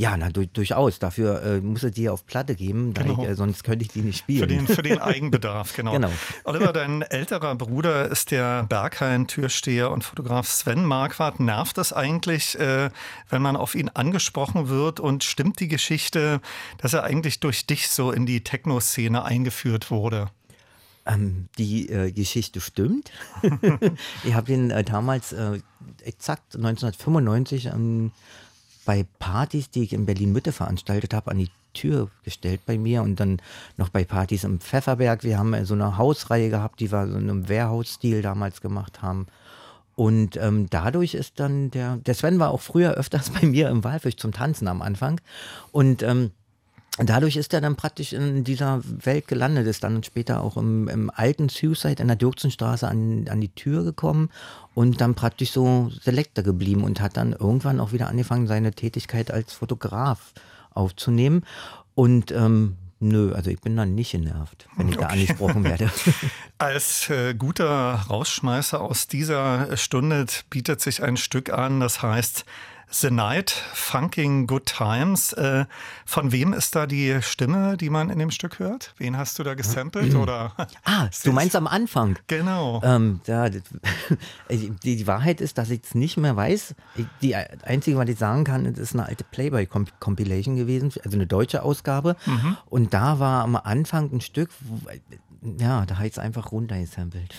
Ja, 0.00 0.16
na, 0.16 0.30
du, 0.30 0.46
durchaus. 0.46 0.98
Dafür 0.98 1.42
äh, 1.42 1.60
muss 1.60 1.84
er 1.84 1.90
die 1.90 2.08
auf 2.08 2.24
Platte 2.24 2.54
geben, 2.54 2.94
genau. 2.94 3.22
ich, 3.22 3.28
äh, 3.28 3.34
sonst 3.34 3.64
könnte 3.64 3.84
ich 3.84 3.92
die 3.92 4.00
nicht 4.00 4.16
spielen. 4.20 4.40
Für 4.40 4.46
den, 4.46 4.66
für 4.66 4.82
den 4.82 4.98
Eigenbedarf, 4.98 5.72
genau. 5.76 5.92
genau. 5.92 6.10
Oliver, 6.44 6.72
dein 6.72 7.02
älterer 7.02 7.54
Bruder 7.54 8.08
ist 8.08 8.30
der 8.30 8.62
Berghain-Türsteher 8.62 9.90
und 9.90 10.02
Fotograf 10.02 10.48
Sven 10.48 10.86
Marquardt. 10.86 11.38
Nervt 11.38 11.76
das 11.76 11.92
eigentlich, 11.92 12.58
äh, 12.58 12.88
wenn 13.28 13.42
man 13.42 13.56
auf 13.56 13.74
ihn 13.74 13.90
angesprochen 13.90 14.70
wird 14.70 15.00
und 15.00 15.22
stimmt 15.22 15.60
die 15.60 15.68
Geschichte, 15.68 16.40
dass 16.78 16.94
er 16.94 17.04
eigentlich 17.04 17.40
durch 17.40 17.66
dich 17.66 17.90
so 17.90 18.10
in 18.10 18.24
die 18.24 18.42
Techno-Szene 18.42 19.22
eingeführt 19.22 19.90
wurde? 19.90 20.30
Ähm, 21.10 21.48
die 21.58 21.88
äh, 21.88 22.12
Geschichte 22.12 22.60
stimmt. 22.60 23.10
ich 24.24 24.34
habe 24.34 24.52
ihn 24.52 24.70
äh, 24.70 24.84
damals 24.84 25.32
äh, 25.32 25.60
exakt 26.04 26.54
1995 26.54 27.66
ähm, 27.66 28.12
bei 28.84 29.06
Partys, 29.18 29.70
die 29.70 29.82
ich 29.82 29.92
in 29.92 30.06
Berlin 30.06 30.32
Mitte 30.32 30.52
veranstaltet 30.52 31.14
habe, 31.14 31.30
an 31.30 31.38
die 31.38 31.50
Tür 31.72 32.10
gestellt 32.24 32.60
bei 32.66 32.78
mir 32.78 33.02
und 33.02 33.18
dann 33.20 33.40
noch 33.76 33.88
bei 33.88 34.04
Partys 34.04 34.44
im 34.44 34.60
Pfefferberg. 34.60 35.24
Wir 35.24 35.38
haben 35.38 35.54
äh, 35.54 35.64
so 35.64 35.74
eine 35.74 35.96
Hausreihe 35.96 36.50
gehabt, 36.50 36.80
die 36.80 36.92
wir 36.92 37.06
so 37.08 37.16
in 37.16 37.30
einem 37.30 37.48
Warehouse-Stil 37.48 38.22
damals 38.22 38.60
gemacht 38.60 39.02
haben. 39.02 39.26
Und 39.96 40.36
ähm, 40.36 40.68
dadurch 40.70 41.14
ist 41.14 41.40
dann 41.40 41.70
der, 41.70 41.96
der 41.96 42.14
Sven 42.14 42.38
war 42.38 42.50
auch 42.50 42.60
früher 42.60 42.92
öfters 42.92 43.30
bei 43.40 43.46
mir 43.46 43.68
im 43.68 43.84
Walfisch 43.84 44.16
zum 44.16 44.32
Tanzen 44.32 44.68
am 44.68 44.82
Anfang. 44.82 45.20
Und 45.72 46.02
ähm, 46.02 46.30
dadurch 46.98 47.36
ist 47.36 47.54
er 47.54 47.60
dann 47.60 47.76
praktisch 47.76 48.12
in 48.12 48.44
dieser 48.44 48.80
Welt 48.84 49.28
gelandet, 49.28 49.66
ist 49.66 49.84
dann 49.84 50.02
später 50.02 50.42
auch 50.42 50.56
im, 50.56 50.88
im 50.88 51.10
alten 51.14 51.48
Suicide 51.48 52.02
in 52.02 52.08
der 52.08 52.16
Dürksenstraße 52.16 52.86
an, 52.88 53.26
an 53.28 53.40
die 53.40 53.54
Tür 53.54 53.84
gekommen 53.84 54.30
und 54.74 55.00
dann 55.00 55.14
praktisch 55.14 55.52
so 55.52 55.90
Selektor 56.02 56.44
geblieben 56.44 56.84
und 56.84 57.00
hat 57.00 57.16
dann 57.16 57.32
irgendwann 57.32 57.80
auch 57.80 57.92
wieder 57.92 58.08
angefangen, 58.08 58.46
seine 58.46 58.72
Tätigkeit 58.72 59.30
als 59.30 59.52
Fotograf 59.52 60.32
aufzunehmen. 60.72 61.44
Und 61.94 62.32
ähm, 62.32 62.76
Nö, 63.02 63.32
also 63.32 63.50
ich 63.50 63.58
bin 63.62 63.76
dann 63.76 63.94
nicht 63.94 64.12
genervt, 64.12 64.68
wenn 64.76 64.90
ich 64.90 64.98
okay. 64.98 65.06
da 65.06 65.12
angesprochen 65.14 65.64
werde. 65.64 65.90
Als 66.58 67.08
äh, 67.08 67.32
guter 67.32 67.94
Rausschmeißer 68.10 68.78
aus 68.78 69.08
dieser 69.08 69.74
Stunde 69.78 70.26
bietet 70.50 70.82
sich 70.82 71.02
ein 71.02 71.16
Stück 71.16 71.50
an, 71.50 71.80
das 71.80 72.02
heißt 72.02 72.44
The 72.92 73.10
Night, 73.10 73.50
Funking 73.50 74.46
Good 74.48 74.66
Times. 74.66 75.32
Äh, 75.32 75.66
von 76.04 76.32
wem 76.32 76.52
ist 76.52 76.74
da 76.74 76.86
die 76.86 77.22
Stimme, 77.22 77.76
die 77.76 77.88
man 77.88 78.10
in 78.10 78.18
dem 78.18 78.32
Stück 78.32 78.58
hört? 78.58 78.94
Wen 78.98 79.16
hast 79.16 79.38
du 79.38 79.44
da 79.44 79.54
gesampelt? 79.54 80.14
Oder 80.14 80.52
ah, 80.84 81.08
du 81.24 81.32
meinst 81.32 81.54
am 81.54 81.68
Anfang. 81.68 82.18
Genau. 82.26 82.82
Ähm, 82.82 83.20
ja, 83.26 83.48
die, 84.50 84.70
die, 84.82 85.06
Wahrheit 85.06 85.40
ist, 85.40 85.56
dass 85.56 85.70
ich 85.70 85.82
es 85.84 85.94
nicht 85.94 86.16
mehr 86.16 86.34
weiß. 86.34 86.74
Die 87.22 87.36
einzige, 87.36 87.96
was 87.96 88.08
ich 88.08 88.18
sagen 88.18 88.42
kann, 88.44 88.66
ist 88.66 88.94
eine 88.94 89.06
alte 89.06 89.24
Playboy-Compilation 89.24 90.56
gewesen, 90.56 90.92
also 91.04 91.16
eine 91.16 91.26
deutsche 91.26 91.62
Ausgabe. 91.62 92.16
Mhm. 92.26 92.56
Und 92.66 92.92
da 92.92 93.20
war 93.20 93.44
am 93.44 93.54
Anfang 93.54 94.10
ein 94.12 94.20
Stück, 94.20 94.50
ja, 95.42 95.86
da 95.86 95.96
habe 95.96 96.06
ich 96.06 96.12
es 96.12 96.18
einfach 96.18 96.52
runtergesampelt. 96.52 97.34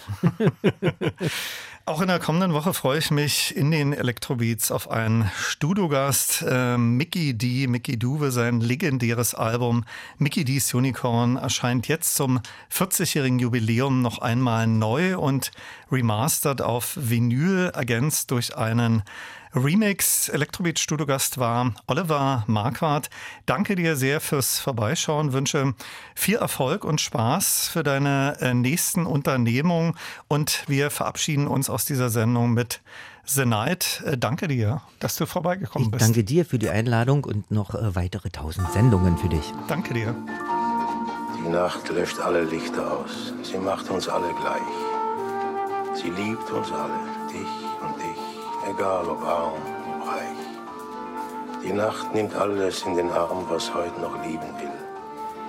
Auch 1.85 2.01
in 2.01 2.07
der 2.07 2.19
kommenden 2.19 2.53
Woche 2.53 2.73
freue 2.73 2.99
ich 2.99 3.11
mich 3.11 3.55
in 3.55 3.69
den 3.69 3.93
Elektrobeats 3.93 4.71
auf 4.71 4.89
einen 4.89 5.29
Studiogast. 5.37 6.43
Äh, 6.47 6.77
Mickey 6.77 7.35
D. 7.37 7.67
Mickey 7.67 7.97
Duwe, 7.97 8.31
sein 8.31 8.59
legendäres 8.59 9.35
Album 9.35 9.83
Mickey 10.17 10.45
D's 10.45 10.73
Unicorn 10.73 11.35
erscheint 11.35 11.87
jetzt 11.87 12.15
zum 12.15 12.39
40-jährigen 12.71 13.39
Jubiläum 13.39 14.01
noch 14.01 14.19
einmal 14.19 14.67
neu 14.67 15.17
und 15.17 15.51
remastered 15.91 16.61
auf 16.61 16.97
Vinyl, 16.99 17.71
ergänzt 17.73 18.31
durch 18.31 18.55
einen 18.57 19.03
Remix. 19.53 20.29
Elektrobeat 20.29 20.79
Studiogast 20.79 21.37
war 21.37 21.73
Oliver 21.87 22.43
Marquardt. 22.47 23.09
Danke 23.45 23.75
dir 23.75 23.95
sehr 23.95 24.21
fürs 24.21 24.59
Vorbeischauen. 24.59 25.33
Wünsche 25.33 25.73
viel 26.15 26.37
Erfolg 26.37 26.85
und 26.85 27.01
Spaß 27.01 27.67
für 27.67 27.83
deine 27.83 28.37
äh, 28.39 28.53
nächsten 28.53 29.05
Unternehmungen. 29.05 29.95
Und 30.27 30.63
wir 30.67 30.89
verabschieden 30.89 31.47
uns 31.47 31.69
aus 31.69 31.85
dieser 31.85 32.09
Sendung 32.09 32.53
mit 32.53 32.81
The 33.25 33.45
Night. 33.45 34.03
Äh, 34.05 34.17
danke 34.17 34.47
dir, 34.47 34.81
dass 34.99 35.15
du 35.15 35.25
vorbeigekommen 35.25 35.87
ich 35.87 35.91
bist. 35.91 36.05
Danke 36.05 36.23
dir 36.23 36.45
für 36.45 36.59
die 36.59 36.69
Einladung 36.69 37.23
und 37.23 37.51
noch 37.51 37.75
äh, 37.75 37.95
weitere 37.95 38.29
tausend 38.29 38.71
Sendungen 38.71 39.17
für 39.17 39.29
dich. 39.29 39.53
Danke 39.67 39.93
dir. 39.93 40.15
Die 41.43 41.49
Nacht 41.49 41.89
löscht 41.89 42.19
alle 42.19 42.43
Lichter 42.43 42.99
aus. 42.99 43.33
Sie 43.43 43.57
macht 43.57 43.89
uns 43.89 44.07
alle 44.07 44.33
gleich. 44.35 44.61
Sie 45.93 46.09
liebt 46.09 46.49
uns 46.51 46.71
alle, 46.71 46.99
dich 47.29 47.47
und 47.81 47.97
ich, 47.99 48.20
egal 48.69 49.07
ob 49.09 49.23
arm, 49.23 49.61
ob 49.87 50.07
reich. 50.07 50.51
Die 51.63 51.73
Nacht 51.73 52.13
nimmt 52.13 52.35
alles 52.35 52.83
in 52.83 52.95
den 52.95 53.09
Arm, 53.11 53.45
was 53.49 53.73
heute 53.73 53.99
noch 53.99 54.23
lieben 54.23 54.49
will. 54.59 54.71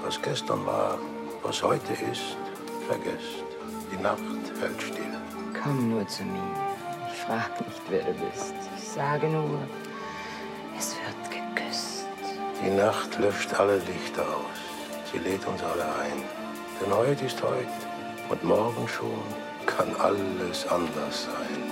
Was 0.04 0.20
gestern 0.20 0.64
war, 0.66 0.98
was 1.42 1.62
heute 1.62 1.92
ist, 1.92 2.36
vergesst. 2.86 3.44
Die 3.90 4.02
Nacht 4.02 4.20
hält 4.60 4.82
still. 4.82 5.16
Komm 5.62 5.90
nur 5.90 6.06
zu 6.08 6.22
mir. 6.24 6.52
Ich 7.12 7.18
frag 7.20 7.60
nicht, 7.60 7.82
wer 7.88 8.02
du 8.04 8.12
bist. 8.12 8.54
Ich 8.76 8.88
sage 8.88 9.26
nur, 9.28 9.60
es 10.78 10.96
wird 10.96 11.30
geküsst. 11.30 12.06
Die 12.64 12.70
Nacht 12.70 13.18
löscht 13.18 13.54
alle 13.54 13.78
Lichter 13.78 14.22
aus. 14.22 14.60
Sie 15.10 15.18
lädt 15.18 15.46
uns 15.46 15.62
alle 15.62 15.84
ein. 15.84 16.22
Denn 16.80 16.92
heute 16.94 17.26
ist 17.26 17.42
heute 17.42 17.68
und 18.28 18.42
morgen 18.44 18.88
schon 18.88 19.22
kann 19.66 19.94
alles 19.96 20.66
anders 20.66 21.24
sein. 21.24 21.71